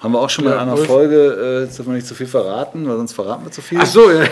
Haben 0.00 0.12
wir 0.14 0.20
auch 0.20 0.30
schon 0.30 0.44
mal 0.44 0.50
in 0.50 0.56
Ja, 0.56 0.62
einer 0.62 0.74
Ulf. 0.74 0.86
Folge, 0.86 1.16
äh, 1.16 1.60
jetzt 1.64 1.78
dürfen 1.78 1.90
wir 1.92 1.96
nicht 1.96 2.06
zu 2.06 2.14
viel 2.14 2.26
verraten, 2.26 2.86
weil 2.88 2.96
sonst 2.96 3.12
verraten 3.12 3.44
wir 3.44 3.52
zu 3.52 3.62
viel. 3.62 3.78
Ach 3.80 3.86
so, 3.86 4.10
ja. 4.10 4.24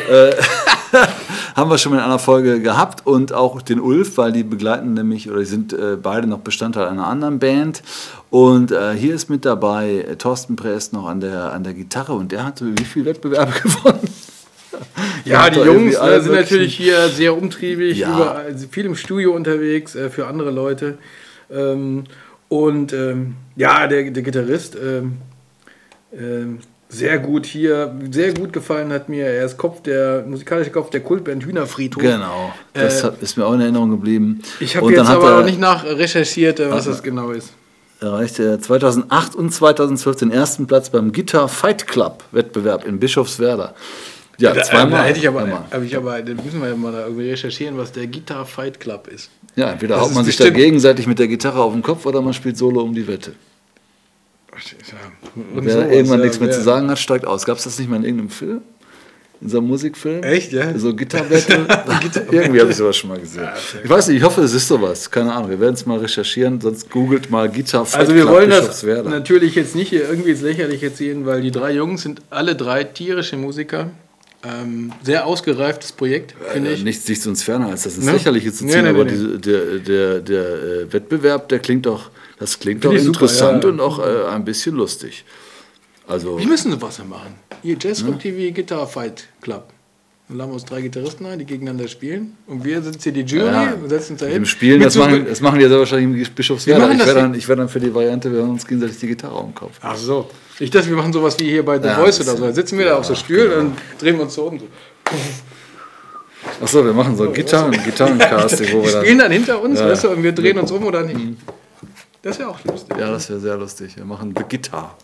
Haben 1.56 1.70
wir 1.70 1.78
schon 1.78 1.92
mal 1.92 1.98
in 1.98 2.04
einer 2.04 2.18
Folge 2.18 2.60
gehabt 2.60 3.06
und 3.06 3.32
auch 3.32 3.62
den 3.62 3.80
Ulf, 3.80 4.16
weil 4.18 4.32
die 4.32 4.42
begleiten 4.42 4.94
nämlich, 4.94 5.30
oder 5.30 5.38
die 5.40 5.44
sind 5.46 5.72
äh, 5.72 5.96
beide 6.00 6.26
noch 6.26 6.38
Bestandteil 6.40 6.88
einer 6.88 7.06
anderen 7.06 7.38
Band. 7.38 7.82
Und 8.30 8.72
äh, 8.72 8.94
hier 8.94 9.14
ist 9.14 9.30
mit 9.30 9.44
dabei 9.44 10.04
äh, 10.08 10.16
Thorsten 10.16 10.56
Prest 10.56 10.92
noch 10.92 11.06
an 11.06 11.20
der, 11.20 11.52
an 11.52 11.62
der 11.62 11.74
Gitarre 11.74 12.12
und 12.14 12.32
der 12.32 12.44
hatte 12.44 12.66
wie 12.76 12.84
viele 12.84 13.06
Wettbewerbe 13.06 13.52
gewonnen? 13.62 14.00
Ja, 15.24 15.50
die 15.50 15.60
Jungs 15.60 15.96
äh, 15.96 16.20
sind 16.20 16.32
natürlich 16.34 16.74
hier 16.76 17.08
sehr 17.08 17.36
umtriebig, 17.36 17.98
Ja. 17.98 18.14
überall, 18.14 18.56
sind 18.58 18.72
viel 18.72 18.86
im 18.86 18.94
Studio 18.96 19.32
unterwegs 19.34 19.94
äh, 19.94 20.08
für 20.10 20.26
andere 20.26 20.50
Leute. 20.50 20.98
Ähm, 21.52 22.04
und 22.48 22.92
ähm, 22.92 23.34
ja, 23.56 23.86
der, 23.86 24.10
der 24.10 24.22
Gitarrist, 24.22 24.76
ähm, 24.76 25.18
ähm, 26.16 26.58
sehr 26.88 27.18
gut 27.18 27.46
hier, 27.46 27.94
sehr 28.10 28.34
gut 28.34 28.52
gefallen 28.52 28.92
hat 28.92 29.08
mir. 29.08 29.24
Er 29.26 29.44
ist 29.46 29.56
Kopf 29.56 29.82
der, 29.82 30.24
musikalische 30.26 30.70
Kopf 30.72 30.90
der 30.90 31.00
Kultband 31.00 31.44
Hühnerfriedhof. 31.44 32.02
Genau, 32.02 32.52
das 32.72 33.00
Äh, 33.00 33.06
hat, 33.06 33.22
ist 33.22 33.36
mir 33.36 33.46
auch 33.46 33.54
in 33.54 33.60
Erinnerung 33.60 33.90
geblieben. 33.90 34.40
Ich 34.58 34.76
habe 34.76 34.90
jetzt 34.92 35.08
aber 35.08 35.30
er- 35.30 35.38
auch 35.40 35.44
nicht 35.44 35.60
nach 35.60 35.84
recherchiert, 35.84 36.58
äh, 36.58 36.68
was 36.70 36.86
das 36.86 37.02
genau 37.02 37.30
ist. 37.30 37.52
erreichte 38.00 38.42
er 38.44 38.60
2008 38.60 39.36
und 39.36 39.52
2012 39.52 40.16
den 40.16 40.32
ersten 40.32 40.66
Platz 40.66 40.90
beim 40.90 41.12
Guitar 41.12 41.48
Fight 41.48 41.86
Club 41.86 42.24
Wettbewerb 42.32 42.84
in 42.84 42.98
Bischofswerda. 42.98 43.74
Ja, 44.40 44.52
Da, 44.54 44.62
zweimal. 44.62 44.90
da 45.02 45.04
hätte 45.04 45.18
ich 45.20 45.28
aber, 45.28 45.40
Zweimal. 45.40 45.64
hab 45.70 45.82
ich 45.82 45.96
aber, 45.96 46.22
dann 46.22 46.36
müssen 46.36 46.60
wir 46.60 46.68
ja 46.70 46.76
mal 46.76 46.92
da 46.92 47.02
irgendwie 47.04 47.30
recherchieren, 47.30 47.76
was 47.76 47.92
der 47.92 48.06
Guitar 48.06 48.44
Fight 48.46 48.80
Club 48.80 49.06
ist. 49.08 49.30
Ja, 49.56 49.70
entweder 49.72 49.96
Das 49.96 50.04
haut 50.06 50.14
man 50.14 50.24
sich 50.24 50.36
da 50.36 50.44
bestimmt- 50.44 50.56
gegenseitig 50.64 51.06
mit 51.06 51.18
der 51.18 51.28
Gitarre 51.28 51.60
auf 51.62 51.72
den 51.72 51.82
Kopf 51.82 52.06
oder 52.06 52.22
man 52.22 52.32
spielt 52.32 52.56
Solo 52.56 52.80
um 52.82 52.94
die 52.94 53.06
Wette. 53.06 53.32
ja- 54.52 55.36
und 55.56 55.64
Wer 55.64 55.72
sowas, 55.74 55.90
irgendwann 55.92 56.18
ja, 56.18 56.24
nichts 56.24 56.40
mehr 56.40 56.48
wer- 56.48 56.54
zu 56.56 56.62
sagen 56.62 56.90
hat, 56.90 56.98
steigt 56.98 57.26
aus. 57.26 57.44
Gab 57.46 57.58
es 57.58 57.64
das 57.64 57.78
nicht 57.78 57.88
mal 57.90 57.96
in 57.96 58.04
irgendeinem 58.04 58.30
Film? 58.30 58.60
In 59.42 59.48
so 59.48 59.56
einem 59.58 59.68
Musikfilm? 59.68 60.22
Echt, 60.22 60.52
ja? 60.52 60.76
So 60.78 60.94
Gitarbattle? 60.94 61.66
Irgendwie 62.30 62.60
habe 62.60 62.70
ich 62.70 62.76
sowas 62.76 62.94
schon 62.96 63.08
mal 63.08 63.18
gesehen. 63.18 63.48
Ich 63.82 63.88
weiß 63.88 64.08
nicht, 64.08 64.18
ich 64.18 64.22
hoffe, 64.22 64.42
es 64.42 64.52
ist 64.52 64.68
sowas. 64.68 65.10
Keine 65.10 65.32
Ahnung. 65.32 65.48
Wir 65.48 65.58
werden 65.60 65.74
es 65.74 65.86
mal 65.86 65.98
recherchieren, 65.98 66.60
sonst 66.60 66.90
googelt 66.90 67.30
mal 67.30 67.48
Gitar 67.48 67.86
Fight 67.86 68.00
Also 68.00 68.14
wir 68.14 68.22
Club 68.22 68.34
wollen 68.34 68.50
das 68.50 68.82
natürlich 68.82 69.54
jetzt 69.54 69.74
nicht 69.74 69.88
hier 69.88 70.06
irgendwie 70.08 70.30
ins 70.32 70.42
Lächerliche 70.42 70.92
ziehen, 70.92 71.24
weil 71.24 71.40
die 71.40 71.50
drei 71.50 71.72
Jungs 71.72 72.02
sind 72.02 72.20
alle 72.28 72.54
drei 72.54 72.84
tierische 72.84 73.38
Musiker. 73.38 73.90
Ähm, 74.42 74.92
sehr 75.02 75.26
ausgereiftes 75.26 75.92
Projekt, 75.92 76.34
finde 76.52 76.70
Äh, 76.70 76.74
ich. 76.74 76.82
Nichts 76.84 77.06
nichts 77.08 77.26
uns 77.26 77.42
ferner, 77.42 77.68
als 77.68 77.82
das 77.82 77.96
ins 77.96 78.06
Ne? 78.06 78.12
Lächerliche 78.12 78.52
zu 78.52 78.64
Nee, 78.64 78.72
ziehen, 78.72 78.84
nee, 78.84 78.88
aber 78.88 79.04
nee, 79.04 79.10
diese, 79.10 79.38
der, 79.38 79.64
der, 79.80 80.20
der 80.20 80.42
äh, 80.42 80.92
Wettbewerb, 80.92 81.48
der 81.50 81.58
klingt 81.58 81.84
doch, 81.84 82.10
das 82.38 82.58
klingt 82.58 82.82
doch 82.84 82.88
Finde 82.90 83.00
ich 83.02 83.06
super, 83.06 83.20
interessant 83.26 83.64
ja. 83.64 83.70
und 83.70 83.80
auch 83.80 83.98
äh, 83.98 84.28
ein 84.30 84.44
bisschen 84.44 84.76
lustig. 84.76 85.24
Also, 86.06 86.38
Wir 86.38 86.46
müssen 86.46 86.70
sowas 86.72 86.96
ja 86.98 87.04
machen. 87.04 87.34
Hier 87.62 87.76
Jazz 87.78 88.02
Ne? 88.02 88.18
TV 88.18 88.54
Guitar 88.54 88.86
Fight 88.86 89.28
Club. 89.42 89.68
Dann 90.28 90.38
laden 90.38 90.50
wir 90.50 90.54
uns 90.54 90.64
drei 90.64 90.80
Gitarristen 90.80 91.26
ein, 91.26 91.38
die 91.38 91.44
gegeneinander 91.44 91.86
spielen. 91.88 92.36
Und 92.46 92.64
wir 92.64 92.80
sitzen 92.82 93.00
hier 93.02 93.12
die 93.12 93.20
Jury 93.22 93.46
Ja, 93.46 93.74
und 93.74 93.88
setzen 93.90 94.12
uns 94.12 94.20
da 94.20 94.26
hin. 94.26 94.46
Spielen, 94.46 94.80
das 94.80 94.94
machen, 94.96 95.26
das 95.28 95.40
machen 95.40 95.58
die 95.58 95.64
ja 95.64 95.68
sehr 95.68 95.78
wahrscheinlich 95.80 96.06
im 96.06 96.14
machen 96.78 96.92
Ich 96.92 97.04
hier- 97.04 97.22
dann, 97.22 97.34
ich 97.34 97.46
werde 97.48 97.62
dann 97.62 97.68
für 97.68 97.80
die 97.80 97.94
Variante, 97.94 98.32
wir 98.32 98.40
haben 98.42 98.50
uns 98.50 98.66
gegenseitig 98.66 98.98
die 98.98 99.08
Gitarre 99.08 99.38
am 99.38 99.54
Kopf. 99.54 99.76
Ach 99.82 99.96
so. 99.96 100.30
Ich 100.60 100.70
dachte, 100.70 100.88
wir 100.88 100.96
machen 100.96 101.12
sowas 101.12 101.38
wie 101.40 101.48
hier 101.50 101.64
bei 101.64 101.80
The 101.80 101.88
Ja, 101.88 101.94
Voice 101.96 102.20
oder 102.20 102.36
so. 102.36 102.44
Da 102.46 102.52
sitzen 102.52 102.78
wir 102.78 102.84
da 102.86 102.96
auf 102.98 103.04
so 103.06 103.14
Stühlen 103.14 103.58
und 103.58 103.76
drehen 104.00 104.16
wir 104.16 104.24
uns 104.24 104.34
so 104.34 104.44
um. 104.44 104.58
So. 104.58 104.66
Achso, 106.62 106.84
wir 106.84 106.92
machen 106.92 107.16
so 107.16 107.24
ein 107.24 107.32
Gitarren, 107.32 107.70
Gitarrencasting, 107.72 108.72
wo 108.72 108.82
wir 108.82 108.90
spielen 108.90 109.18
dann. 109.18 109.30
dann 109.30 109.32
hinter 109.32 109.60
uns, 109.62 109.78
Ja. 109.80 109.88
weißt 109.88 110.04
du, 110.04 110.10
und 110.10 110.22
wir 110.22 110.32
drehen 110.32 110.58
uns 110.58 110.70
um 110.70 110.84
oder 110.84 111.02
nicht. 111.02 111.18
Das 112.22 112.38
wäre 112.38 112.50
auch 112.50 112.62
lustig. 112.64 112.96
Ja, 112.98 113.10
das 113.10 113.30
wäre 113.30 113.40
sehr 113.40 113.56
lustig. 113.56 113.96
Wir 113.96 114.04
machen 114.04 114.34
The 114.36 114.44
Guitar. 114.48 114.96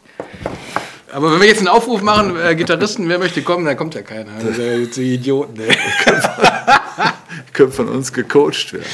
Aber 1.12 1.32
wenn 1.32 1.40
wir 1.40 1.48
jetzt 1.48 1.58
einen 1.60 1.68
Aufruf 1.68 2.02
machen, 2.02 2.36
äh, 2.36 2.54
Gitarristen, 2.54 3.08
wer 3.08 3.18
möchte 3.18 3.40
kommen, 3.40 3.64
dann 3.64 3.76
kommt 3.78 3.94
ja 3.94 4.02
keiner. 4.02 4.32
Das 4.34 4.56
sind 4.56 4.58
ja 4.58 4.72
jetzt 4.76 4.96
die 4.98 5.14
Idioten. 5.14 5.58
Ey. 5.58 5.74
Können 7.54 7.72
von 7.72 7.88
uns 7.88 8.12
gecoacht 8.12 8.74
werden. 8.74 8.84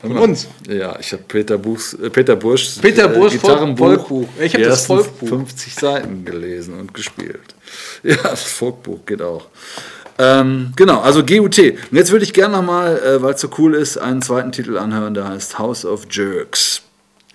Von 0.00 0.16
uns? 0.16 0.48
Ja, 0.68 0.98
ich 0.98 1.12
habe 1.12 1.22
Peter, 1.28 1.58
Buchs, 1.58 1.92
äh, 1.94 2.08
Peter 2.08 2.34
Burschs 2.34 2.78
Peter 2.78 3.06
Burschs 3.08 3.34
Gitarrenbuch, 3.34 3.86
Volkbuch. 3.86 4.28
Ich 4.40 4.54
hab 4.54 4.60
die 4.62 4.66
das 4.66 4.86
Volkbuch. 4.86 5.28
50 5.28 5.74
Seiten 5.74 6.24
gelesen 6.24 6.78
und 6.78 6.94
gespielt. 6.94 7.40
Ja, 8.02 8.16
das 8.16 8.42
Volkbuch 8.44 9.06
geht 9.06 9.22
auch. 9.22 9.46
Ähm, 10.18 10.72
genau, 10.74 11.00
also 11.00 11.24
GUT. 11.24 11.58
Und 11.58 11.92
jetzt 11.92 12.10
würde 12.10 12.24
ich 12.24 12.32
gerne 12.32 12.56
nochmal, 12.56 12.98
äh, 12.98 13.22
weil 13.22 13.34
es 13.34 13.40
so 13.40 13.48
cool 13.58 13.74
ist, 13.74 13.96
einen 13.96 14.22
zweiten 14.22 14.50
Titel 14.52 14.76
anhören, 14.76 15.14
der 15.14 15.28
heißt 15.28 15.58
House 15.58 15.84
of 15.84 16.06
Jerks. 16.10 16.82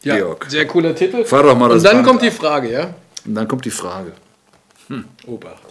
Ja, 0.04 0.18
Georg. 0.18 0.46
sehr 0.50 0.68
cooler 0.68 0.94
Titel. 0.94 1.24
Fahr 1.24 1.44
doch 1.44 1.58
mal 1.58 1.70
das 1.70 1.78
Und 1.78 1.84
dann 1.86 1.96
Band 1.98 2.08
kommt 2.08 2.22
die. 2.24 2.32
Frage, 2.32 2.72
ja? 2.72 2.94
Und 3.26 3.36
dann 3.36 3.48
kommt 3.48 3.64
die 3.66 3.72
Frage. 3.72 4.12
Obacht. 5.26 5.65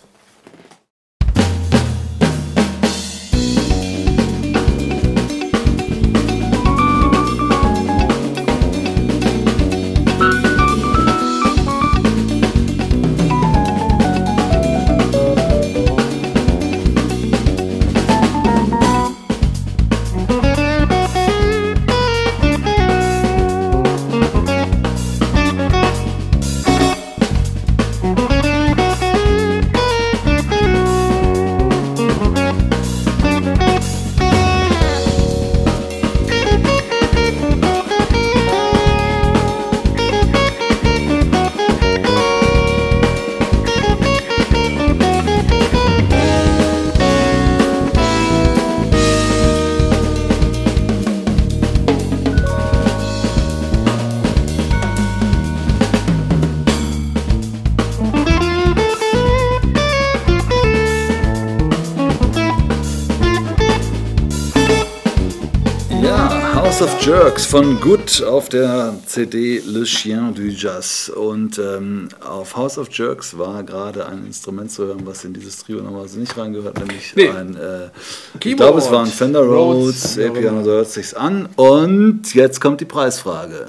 Jerks 67.05 67.45
von 67.45 67.83
Good 67.83 68.23
auf 68.23 68.49
der 68.49 68.95
CD 69.05 69.61
Le 69.67 69.85
Chien 69.85 70.33
du 70.35 70.41
Jazz. 70.45 71.13
Und 71.15 71.59
ähm, 71.59 72.09
auf 72.27 72.57
House 72.57 72.79
of 72.79 72.89
Jerks 72.91 73.37
war 73.37 73.63
gerade 73.63 74.07
ein 74.07 74.25
Instrument 74.25 74.73
zu 74.73 74.87
hören, 74.87 75.03
was 75.05 75.23
in 75.23 75.35
dieses 75.35 75.59
Trio 75.59 75.83
normalerweise 75.83 76.19
nicht 76.19 76.35
reingehört, 76.35 76.79
nämlich 76.79 77.15
Nee. 77.15 77.29
ein, 77.29 77.57
äh, 77.57 77.91
ich 78.43 78.57
glaube, 78.57 78.79
es 78.79 78.91
war 78.91 79.05
ein 79.05 79.11
Fender 79.11 79.43
Rhodes, 79.43 80.17
E-Piano, 80.17 80.65
so 80.65 80.71
hört 80.71 80.89
sich's 80.89 81.13
an. 81.13 81.47
Und 81.57 82.33
jetzt 82.33 82.63
kommt 82.63 82.81
die 82.81 82.87
Preisfrage. 82.87 83.67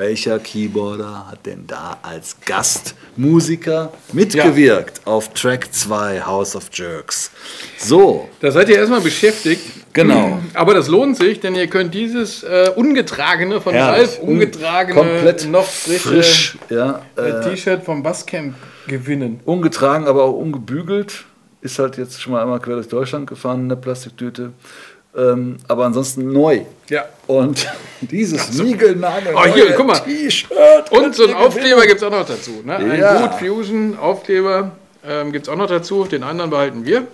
Welcher 0.00 0.38
Keyboarder 0.38 1.26
hat 1.30 1.44
denn 1.44 1.66
da 1.66 1.98
als 2.00 2.34
Gastmusiker 2.46 3.92
mitgewirkt 4.14 5.02
auf 5.04 5.34
Track 5.34 5.74
2 5.74 6.22
House 6.22 6.56
of 6.56 6.70
Jerks? 6.72 7.30
So, 7.76 8.26
Da 8.40 8.50
seid 8.50 8.70
ihr 8.70 8.76
erstmal 8.76 9.02
beschäftigt. 9.02 9.60
genau. 9.92 10.38
Aber 10.54 10.72
das 10.72 10.88
lohnt 10.88 11.18
sich, 11.18 11.40
denn 11.40 11.54
ihr 11.54 11.66
könnt 11.66 11.92
dieses 11.92 12.42
äh, 12.42 12.70
ungetragene 12.74 13.60
von 13.60 13.74
Herrlich. 13.74 14.08
Ralf 14.08 14.18
ungetragene, 14.20 14.98
komplett 14.98 15.46
noch 15.50 15.66
frisch, 15.66 16.56
ja, 16.70 17.02
äh, 17.18 17.28
äh, 17.28 17.50
T-Shirt 17.50 17.84
vom 17.84 18.02
Basscamp 18.02 18.54
gewinnen. 18.86 19.40
ungetragen, 19.44 20.06
aber 20.08 20.24
auch 20.24 20.32
ungebügelt. 20.32 21.26
Ist 21.60 21.78
halt 21.78 21.98
jetzt 21.98 22.22
schon 22.22 22.32
mal 22.32 22.40
einmal 22.40 22.58
quer 22.58 22.76
durch 22.76 22.88
Deutschland 22.88 23.26
gefahren 23.26 23.60
in 23.60 23.68
der 23.68 23.76
Plastiktüte. 23.76 24.54
Ähm, 25.16 25.56
aber 25.66 25.86
ansonsten 25.86 26.32
neu. 26.32 26.62
Ja. 26.88 27.04
Und 27.26 27.66
dieses 28.00 28.52
Niegelnagel 28.52 29.34
Oh, 29.34 29.44
hier, 29.44 29.72
guck 29.72 29.86
mal. 29.86 29.98
T-Shirt. 29.98 30.50
Und 30.92 31.14
so 31.16 31.24
einen 31.24 31.34
Aufkleber 31.34 31.82
gibt 31.86 31.96
es 31.96 32.02
auch 32.02 32.10
noch 32.12 32.26
dazu. 32.26 32.62
Ne? 32.64 32.76
Ein 32.76 32.98
Ja. 33.00 33.26
Boot 33.26 33.40
Fusion 33.40 33.98
Aufkleber 33.98 34.72
ähm, 35.04 35.32
gibt 35.32 35.46
es 35.46 35.52
auch 35.52 35.56
noch 35.56 35.66
dazu. 35.66 36.04
Den 36.04 36.22
anderen 36.22 36.50
behalten 36.50 36.84
wir. 36.84 37.08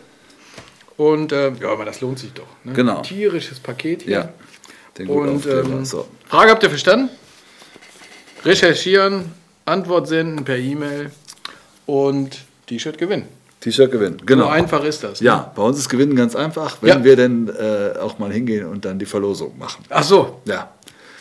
Und 0.99 1.33
ähm, 1.33 1.57
ja, 1.61 1.69
aber 1.71 1.85
das 1.87 2.01
lohnt 2.01 2.19
sich 2.19 2.33
doch. 2.33 2.47
Ne? 2.65 2.73
Genau. 2.75 2.99
Ein 2.99 3.03
tierisches 3.03 3.61
Paket 3.61 4.03
hier. 4.03 4.13
Ja, 4.13 4.29
den 4.99 5.09
Und 5.09 5.47
ähm, 5.47 5.85
so. 5.85 6.07
Frage 6.29 6.51
habt 6.51 6.63
ihr 6.63 6.71
verstanden? 6.71 7.09
Recherchieren, 8.45 9.33
Antwort 9.65 10.09
senden 10.09 10.45
per 10.45 10.57
E-Mail 10.57 11.11
und 11.87 12.39
T-Shirt 12.67 12.99
gewinnen. 12.99 13.27
T-Shirt 13.71 13.91
gewinnen. 13.91 14.17
So 14.21 14.27
Genau. 14.27 14.47
einfach 14.49 14.85
ist 14.85 15.03
das. 15.03 15.21
Ne? 15.21 15.27
Ja, 15.27 15.53
bei 15.57 15.63
uns 15.63 15.77
ist 15.79 15.89
Gewinnen 15.89 16.15
ganz 16.15 16.37
einfach, 16.37 16.77
wenn 16.81 16.89
Ja. 16.99 17.05
wir 17.05 17.17
denn 17.17 17.49
äh, 17.49 17.99
auch 17.99 18.19
mal 18.21 18.31
hingehen 18.33 18.67
und 18.67 18.85
dann 18.85 18.99
die 18.99 19.07
Verlosung 19.07 19.59
machen. 19.59 19.85
Ach 19.91 20.05
so. 20.05 20.41
Ja. 20.45 20.71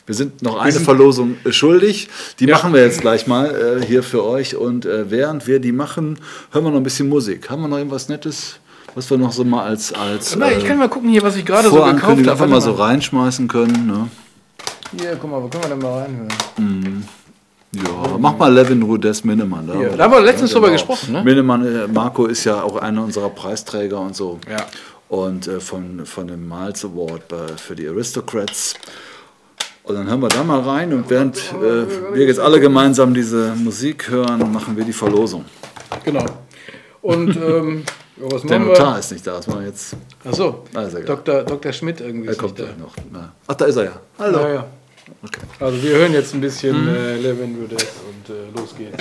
Wir 0.06 0.14
sind 0.14 0.44
noch 0.44 0.60
eine 0.60 0.80
Verlosung 0.80 1.38
äh, 1.44 1.52
schuldig. 1.52 2.10
Die 2.40 2.46
machen 2.46 2.72
wir 2.74 2.84
jetzt 2.84 3.02
gleich 3.02 3.26
mal 3.26 3.80
äh, 3.82 3.84
hier 3.84 4.04
für 4.04 4.24
euch. 4.24 4.56
Und 4.56 4.86
äh, 4.86 5.10
während 5.10 5.48
wir 5.48 5.60
die 5.60 5.72
machen, 5.72 6.20
hören 6.52 6.66
wir 6.66 6.70
noch 6.70 6.78
ein 6.78 6.84
bisschen 6.84 7.10
Musik. 7.10 7.50
Haben 7.50 7.64
wir 7.64 7.68
noch 7.68 7.78
irgendwas 7.80 8.08
Nettes, 8.10 8.58
was 8.94 9.10
wir 9.10 9.18
noch 9.18 9.32
so 9.32 9.44
mal 9.44 9.64
als, 9.66 9.92
als 9.94 10.36
Na, 10.36 10.52
ich 10.52 10.64
äh, 10.64 10.68
kann 10.68 10.78
mal 10.78 10.90
gucken 10.90 11.10
hier, 11.10 11.24
was 11.24 11.36
ich 11.36 11.46
gerade 11.46 11.70
so 11.70 11.76
gekauft 11.84 12.04
habe. 12.04 12.32
einfach 12.32 12.48
mal 12.48 12.62
so 12.62 12.74
reinschmeißen 12.74 13.48
können. 13.48 13.88
Ne? 13.88 14.08
Hier, 15.00 15.18
guck 15.20 15.32
mal, 15.32 15.42
wo 15.42 15.48
können 15.48 15.64
wir 15.64 15.70
denn 15.72 15.80
mal 15.80 16.04
reinhören? 16.04 17.08
Ja, 17.76 18.18
mach 18.20 18.38
mal 18.38 18.54
Levin 18.54 18.82
Rudess 18.84 19.24
Minnemann. 19.24 19.70
Hier, 19.78 19.90
da 19.90 20.06
haben 20.06 20.14
wir 20.14 20.22
letztens 20.22 20.52
drüber 20.52 20.72
gesprochen, 20.72 21.14
ne? 21.14 21.24
Minnemann, 21.24 21.66
äh, 21.66 21.88
Marco 21.88 22.26
ist 22.26 22.44
ja 22.46 22.62
auch 22.64 22.78
einer 22.78 23.04
unserer 23.04 23.30
Preisträger 23.30 24.00
und 24.00 24.16
so. 24.16 24.40
Ja. 24.50 24.66
Und 25.10 25.48
äh, 25.48 25.60
von, 25.60 26.06
von 26.06 26.28
dem 26.28 26.48
Miles 26.48 26.84
Award 26.86 27.28
bei, 27.28 27.48
für 27.58 27.76
die 27.76 27.88
Aristocrats. 27.88 28.74
Und 29.84 29.96
dann 29.96 30.08
hören 30.08 30.20
wir 30.22 30.30
da 30.30 30.44
mal 30.44 30.62
rein 30.62 30.92
und 30.94 31.10
während 31.12 31.38
äh, 31.38 32.16
wir 32.16 32.26
jetzt 32.26 32.40
alle 32.40 32.60
gemeinsam 32.60 33.14
diese 33.14 33.54
Musik 33.56 34.10
hören, 34.10 34.52
machen 34.52 34.76
wir 34.76 34.84
die 34.84 34.94
Verlosung. 34.94 35.46
Genau. 36.04 36.26
Und 37.04 37.36
ähm, 37.36 37.84
ja, 38.18 38.24
was 38.32 38.42
Der 38.44 38.58
machen 38.60 38.70
Notar 38.70 38.94
wir? 38.96 39.00
ist 39.00 39.12
nicht 39.12 39.28
da, 39.28 39.36
das 39.36 39.48
war 39.48 39.62
jetzt. 39.62 39.96
Achso, 40.24 40.64
Ah, 40.74 40.82
ist 40.84 40.94
egal. 40.96 41.04
Dr. 41.06 41.44
Dr. 41.44 41.72
Schmidt 41.72 42.02
irgendwie. 42.02 42.30
Er 42.30 42.36
kommt 42.36 42.56
gleich 42.56 42.76
noch. 42.80 42.94
Ach, 43.46 43.54
da 43.54 43.66
ist 43.66 43.76
er 43.76 43.84
ja. 43.84 43.92
Hallo. 44.18 44.40
Ja, 44.40 44.54
ja. 44.54 44.66
Okay. 45.24 45.42
Also 45.60 45.84
wir 45.84 45.92
hören 45.92 46.14
jetzt 46.14 46.34
ein 46.34 46.42
bisschen 46.42 46.88
äh, 46.88 47.18
Levin 47.18 47.56
Rudess 47.62 47.94
und 48.10 48.34
äh, 48.34 48.50
los 48.56 48.76
geht's. 48.76 48.98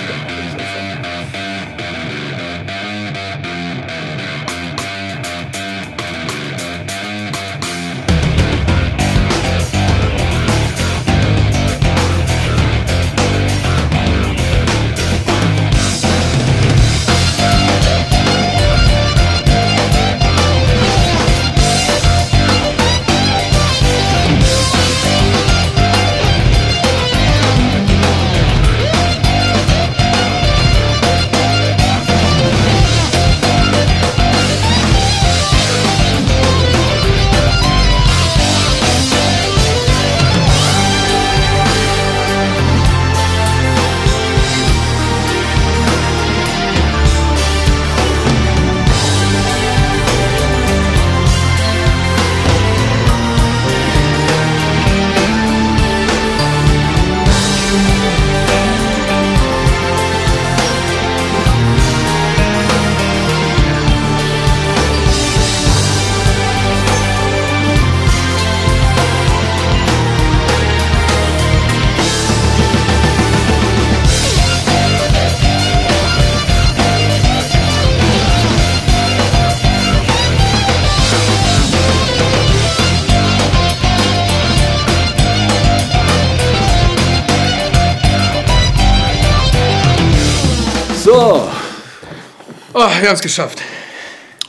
Wir 93.05 93.09
haben 93.09 93.15
es 93.15 93.21
geschafft. 93.21 93.61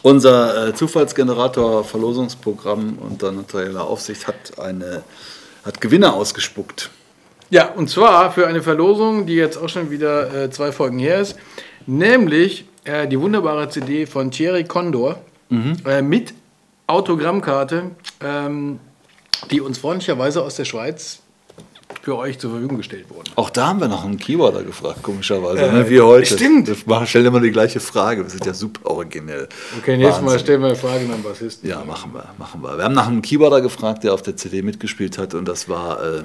Unser 0.03 0.69
äh, 0.69 0.75
Zufallsgenerator 0.75 1.85
Verlosungsprogramm 1.85 2.99
unter 2.99 3.33
notarieller 3.33 3.85
Aufsicht 3.85 4.27
hat 4.27 4.59
eine 4.59 5.03
hat 5.65 5.81
Gewinner 5.81 6.15
ausgespuckt. 6.15 6.91
Ja, 7.51 7.73
und 7.73 7.91
zwar 7.91 8.33
für 8.33 8.47
eine 8.47 8.63
Verlosung, 8.63 9.27
die 9.27 9.35
jetzt 9.35 9.57
auch 9.57 9.69
schon 9.69 9.91
wieder 9.91 10.45
äh, 10.45 10.51
zwei 10.51 10.73
Folgen 10.73 10.99
her 10.99 11.21
ist, 11.21 11.37
nämlich 11.87 12.65
äh, 12.85 13.07
die 13.07 13.21
wunderbare 13.21 13.69
CD 13.69 14.07
von 14.07 14.31
Thierry 14.31 14.65
Condor 14.65 15.19
äh, 15.85 16.03
mit 16.03 16.35
Autogrammkarte, 16.87 17.91
ähm, 18.21 18.81
die 19.51 19.61
uns 19.61 19.79
freundlicherweise 19.79 20.43
aus 20.43 20.57
der 20.57 20.65
Schweiz 20.65 21.21
für 22.07 22.17
euch 22.19 22.39
zur 22.39 22.53
Verfügung 22.53 22.77
gestellt 22.77 23.07
wurde. 23.09 23.33
Auch 23.35 23.51
da 23.51 23.67
haben 23.67 23.81
wir 23.81 23.89
noch 23.89 24.05
einen 24.05 24.17
Keyboarder 24.17 24.63
gefragt, 24.63 25.03
komischerweise, 25.03 25.73
ne, 25.73 25.91
wie 25.91 26.01
heute. 26.01 26.37
stimmt. 26.37 26.69
Wir 26.69 26.77
machen, 26.87 27.09
stellen 27.09 27.27
immer 27.27 27.41
die 27.41 27.51
gleiche 27.51 27.81
Frage. 27.81 28.23
Wir 28.23 28.31
sind 28.31 28.47
ja 28.47 28.55
super 28.55 28.89
originell. 28.89 29.49
Okay, 29.77 29.97
nächstes 29.97 30.23
Mal 30.25 30.39
stellen 30.39 30.61
wir 30.61 30.69
eine 30.69 30.77
Frage 30.77 31.01
an 31.01 31.11
den 31.11 31.25
Bassisten. 31.25 31.69
Ja, 31.69 31.83
machen 31.85 32.15
wir, 32.15 32.25
machen 32.39 32.63
wir. 32.63 32.79
Wir 32.79 32.85
haben 32.85 32.95
nach 32.95 33.09
einem 33.09 33.23
Keyboarder 33.23 33.61
gefragt, 33.61 34.05
der 34.05 34.15
auf 34.15 34.23
der 34.23 34.37
CD 34.37 34.63
mitgespielt 34.63 35.19
hat, 35.19 35.35
und 35.35 35.49
das 35.49 35.69
war 35.69 36.01
äh, 36.01 36.23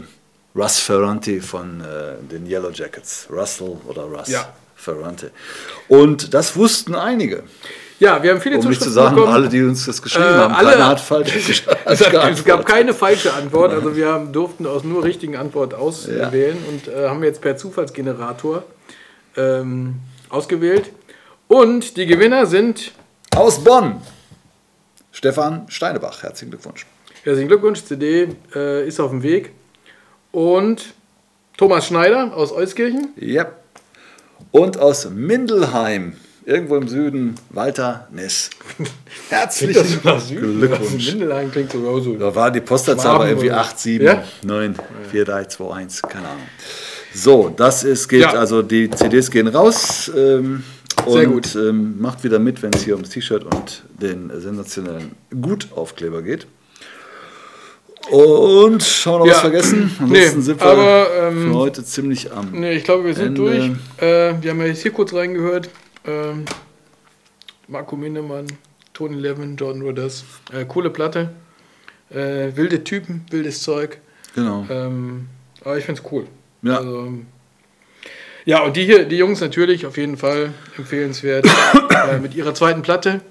Russ 0.56 0.78
Ferrante 0.78 1.42
von 1.42 1.82
äh, 1.82 2.22
den 2.32 2.46
Yellow 2.46 2.70
Jackets. 2.70 3.28
Russell 3.32 3.78
oder 3.88 4.04
Russ 4.04 4.28
Ja. 4.28 4.54
Ferrante. 4.76 5.32
Und 5.88 6.36
das 6.36 6.56
wussten 6.56 6.94
einige. 6.94 7.42
Ja, 8.02 8.22
wir 8.24 8.32
haben 8.32 8.42
viele 8.42 8.58
Um 8.58 8.68
nicht 8.68 8.80
zu 8.82 8.86
Zuschriften 8.90 8.94
sagen, 8.94 9.16
bekommen. 9.16 9.34
alle, 9.34 9.48
die 9.48 9.62
uns 9.62 9.86
das 9.86 10.02
geschrieben 10.02 10.26
Äh, 10.26 10.30
haben, 10.40 10.54
alle- 10.56 10.72
keiner 10.72 10.88
hat 10.88 11.00
falsch 11.00 11.36
Es, 11.86 12.02
hat, 12.04 12.32
es 12.32 12.44
gab 12.44 12.66
keine 12.66 12.96
falsche 12.96 13.32
Antwort, 13.32 13.72
also 13.72 13.96
wir 13.96 14.08
haben, 14.08 14.34
durften 14.34 14.66
aus 14.66 14.84
nur 14.84 15.04
richtigen 15.04 15.36
Antwort 15.36 15.76
auswählen 15.76 16.58
und 16.68 16.88
äh, 16.88 17.08
haben 17.10 17.24
jetzt 17.24 17.42
per 17.42 17.58
Zufallsgenerator 17.58 18.64
ähm, 19.38 19.98
ausgewählt. 20.30 20.92
Und 21.48 21.96
die 21.96 22.08
Gewinner 22.08 22.48
sind, 22.48 22.92
Aus 23.36 23.64
Bonn. 23.64 24.02
Stefan 25.12 25.66
Steinebach, 25.70 26.24
herzlichen 26.24 26.50
Glückwunsch. 26.50 26.88
herzlichen 27.24 27.50
Glückwunsch, 27.50 27.84
CD 27.84 28.30
äh, 28.56 28.88
ist 28.88 29.00
auf 29.00 29.12
dem 29.12 29.22
Weg. 29.22 29.52
Und 30.32 30.96
Thomas 31.56 31.86
Schneider 31.86 32.36
aus 32.36 32.52
Euskirchen. 32.52 33.10
Ja. 33.18 33.46
Und 34.50 34.78
aus 34.80 35.08
Mindelheim, 35.10 36.16
irgendwo 36.46 36.76
im 36.78 36.88
Süden, 36.88 37.36
Walter 37.50 38.08
Ness. 38.12 38.50
Herzlichen 39.30 40.02
Glückwunsch. 40.60 41.10
Mindelheim 41.12 41.52
klingt 41.52 41.72
sogar 41.72 42.02
so. 42.02 42.16
Da 42.16 42.34
war 42.34 42.52
die 42.52 42.62
Postleitzahl 42.62 43.20
war 43.20 43.28
irgendwie 43.28 43.50
oder- 43.52 44.24
87943221, 45.14 46.02
keine 46.08 46.28
Ahnung. 46.30 46.44
So, 47.14 47.50
das 47.56 47.84
ist, 47.84 48.08
geht, 48.08 48.22
Ja. 48.22 48.32
also 48.34 48.62
die 48.62 48.90
CDs 48.90 49.30
gehen 49.30 49.48
raus. 49.48 50.10
Ähm, 50.16 50.64
Sehr 51.08 51.28
und 51.28 51.34
gut. 51.34 51.56
Ähm, 51.56 52.00
macht 52.00 52.24
wieder 52.24 52.40
mit, 52.40 52.62
wenn 52.64 52.72
es 52.74 52.84
hier 52.84 52.94
ums 52.96 53.10
T-Shirt 53.10 53.44
und 53.44 53.84
den 54.02 54.32
sensationellen 54.40 55.12
Gutaufkleber 55.42 56.22
geht. 56.22 56.48
Und 58.10 58.82
schauen 58.84 59.14
wir 59.14 59.20
noch 59.20 59.26
Ja. 59.28 59.34
was 59.34 59.42
vergessen. 59.42 59.92
Nee, 60.00 60.18
Ansonsten 60.20 60.42
sind 60.42 60.60
wir 60.62 60.68
aber, 60.68 61.08
ähm, 61.30 61.52
für 61.52 61.58
heute 61.58 61.84
ziemlich 61.84 62.32
am. 62.32 62.50
Nee, 62.52 62.74
ich 62.74 62.84
glaube, 62.84 63.06
wir 63.06 63.14
sind 63.14 63.38
Ende. 63.38 63.42
durch. 63.42 63.72
Äh, 63.98 64.42
wir 64.42 64.52
haben 64.52 64.60
ja 64.62 64.66
jetzt 64.68 64.82
hier 64.82 64.92
kurz 64.92 65.14
reingehört. 65.14 65.70
Ähm, 66.06 66.46
Marco 67.68 67.96
Mindemann, 67.96 68.48
Tony 68.94 69.18
Levin, 69.18 69.56
Jordan 69.56 69.82
Rodgers. 69.82 70.26
Äh, 70.52 70.66
coole 70.66 70.90
Platte. 70.90 71.34
Äh, 72.10 72.56
wilde 72.56 72.84
Typen, 72.84 73.26
wildes 73.30 73.62
Zeug. 73.64 74.00
Genau. 74.36 74.66
Ähm, 74.70 75.28
aber 75.64 75.78
ich 75.78 75.86
finde 75.86 76.02
es 76.02 76.12
cool. 76.12 76.28
Ja. 76.62 76.78
Also, 76.78 77.14
ja, 78.46 78.64
und 78.64 78.76
die 78.76 78.86
hier, 78.86 79.06
die 79.06 79.18
Jungs 79.18 79.40
natürlich 79.40 79.86
auf 79.86 79.98
jeden 79.98 80.18
Fall 80.18 80.54
empfehlenswert. 80.78 81.46
äh, 82.10 82.18
mit 82.20 82.34
ihrer 82.34 82.54
zweiten 82.54 82.82
Platte. 82.82 83.22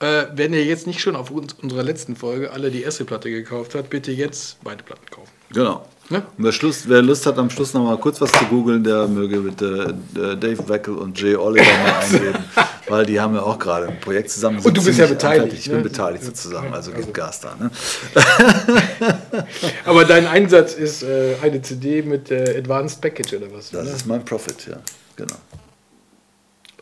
Äh, 0.00 0.26
wenn 0.34 0.52
ihr 0.54 0.64
jetzt 0.64 0.86
nicht 0.86 1.00
schon 1.00 1.16
auf 1.16 1.30
uns, 1.30 1.52
unserer 1.54 1.82
letzten 1.82 2.16
Folge 2.16 2.52
alle 2.52 2.70
die 2.70 2.82
erste 2.82 3.04
Platte 3.04 3.30
gekauft 3.30 3.74
habt, 3.74 3.90
bitte 3.90 4.12
jetzt 4.12 4.62
beide 4.62 4.82
Platten 4.82 5.06
kaufen. 5.10 5.32
Genau. 5.52 5.86
Ne? 6.10 6.24
Und 6.36 6.44
wer, 6.44 6.50
Schluss, 6.50 6.88
wer 6.88 7.02
Lust 7.02 7.24
hat, 7.24 7.38
am 7.38 7.48
Schluss 7.50 7.72
noch 7.72 7.84
mal 7.84 7.96
kurz 7.96 8.20
was 8.20 8.32
zu 8.32 8.44
googeln, 8.46 8.82
der 8.82 9.06
möge 9.06 9.38
bitte 9.42 9.94
äh, 10.16 10.36
Dave 10.36 10.68
Weckel 10.68 10.96
und 10.96 11.20
Jay 11.20 11.36
Oliver 11.36 11.64
mal 11.64 11.92
eingeben, 12.00 12.44
weil 12.88 13.06
die 13.06 13.20
haben 13.20 13.36
ja 13.36 13.42
auch 13.42 13.56
gerade 13.60 13.86
ein 13.86 14.00
Projekt 14.00 14.30
zusammen. 14.30 14.58
Und 14.58 14.76
du 14.76 14.84
bist 14.84 14.98
ja 14.98 15.06
beteiligt, 15.06 15.42
anfertig. 15.42 15.60
Ich 15.60 15.68
bin 15.68 15.76
ne? 15.76 15.82
beteiligt 15.84 16.24
sozusagen, 16.24 16.74
also 16.74 16.90
gibt 16.90 17.14
Gas 17.14 17.40
da. 17.40 17.54
Ne? 17.54 17.70
Aber 19.84 20.04
dein 20.04 20.26
Einsatz 20.26 20.74
ist 20.74 21.04
äh, 21.04 21.36
eine 21.42 21.62
CD 21.62 22.02
mit 22.02 22.32
äh, 22.32 22.58
Advanced 22.58 23.00
Package 23.00 23.34
oder 23.34 23.46
was? 23.52 23.70
Das 23.70 23.84
ne? 23.84 23.90
ist 23.92 24.06
mein 24.06 24.24
Profit, 24.24 24.66
ja. 24.66 24.78
Genau. 25.14 25.36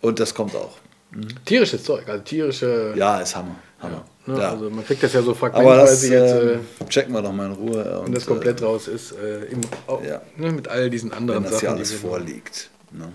Und 0.00 0.20
das 0.20 0.34
kommt 0.34 0.56
auch. 0.56 0.78
Tierisches 1.44 1.84
Zeug, 1.84 2.06
also 2.08 2.22
tierische. 2.22 2.92
Ja, 2.96 3.20
ist 3.20 3.34
Hammer. 3.34 3.56
Hammer. 3.80 4.04
ne? 4.26 4.38
Ja. 4.38 4.50
Also 4.50 4.68
man 4.68 4.84
kriegt 4.84 5.02
das 5.02 5.12
ja 5.14 5.22
so 5.22 5.30
Aber 5.40 5.76
das 5.76 6.04
fragmentweise 6.04 6.14
jetzt, 6.14 6.32
äh, 6.80 6.84
äh, 6.84 6.88
checken 6.88 7.14
wir 7.14 7.22
doch 7.22 7.32
mal 7.32 7.46
in 7.46 7.52
Ruhe. 7.52 7.84
wenn 7.84 8.06
und, 8.08 8.14
das 8.16 8.26
komplett 8.26 8.60
äh, 8.60 8.64
raus 8.64 8.88
ist, 8.88 9.12
äh, 9.12 9.44
im, 9.46 9.60
au- 9.86 10.02
Ja. 10.06 10.20
ne, 10.36 10.52
mit 10.52 10.68
all 10.68 10.90
diesen 10.90 11.12
anderen 11.12 11.44
wenn 11.44 11.50
das 11.50 11.60
Sachen. 11.60 11.76
alles 11.76 11.92
vorliegt. 11.92 12.68
Ne? 12.90 13.12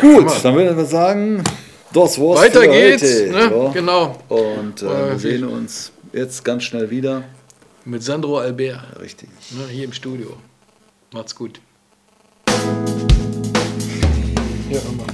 Gut, 0.00 0.26
dann 0.44 0.54
würden 0.56 0.76
wir 0.76 0.84
sagen, 0.86 1.44
das 1.92 2.18
war's 2.18 2.40
Weiter 2.40 2.62
für 2.62 2.68
geht's, 2.70 3.02
heute. 3.02 3.30
ne? 3.30 3.38
Ja. 3.64 3.68
Genau. 3.72 4.18
Und 4.28 4.82
äh, 4.82 4.86
wir 4.86 5.12
Äh, 5.12 5.18
sehen 5.18 5.44
uns 5.44 5.92
jetzt 6.12 6.44
ganz 6.44 6.64
schnell 6.64 6.90
wieder. 6.90 7.22
Mit 7.84 8.02
Sandro 8.02 8.38
Albert, 8.38 8.80
Richtig. 9.00 9.28
ne, 9.50 9.66
hier 9.70 9.84
im 9.84 9.92
Studio. 9.92 10.36
Macht's 11.12 11.36
gut. 11.36 11.60
Ja, 14.70 14.80
Hammer. 14.80 15.13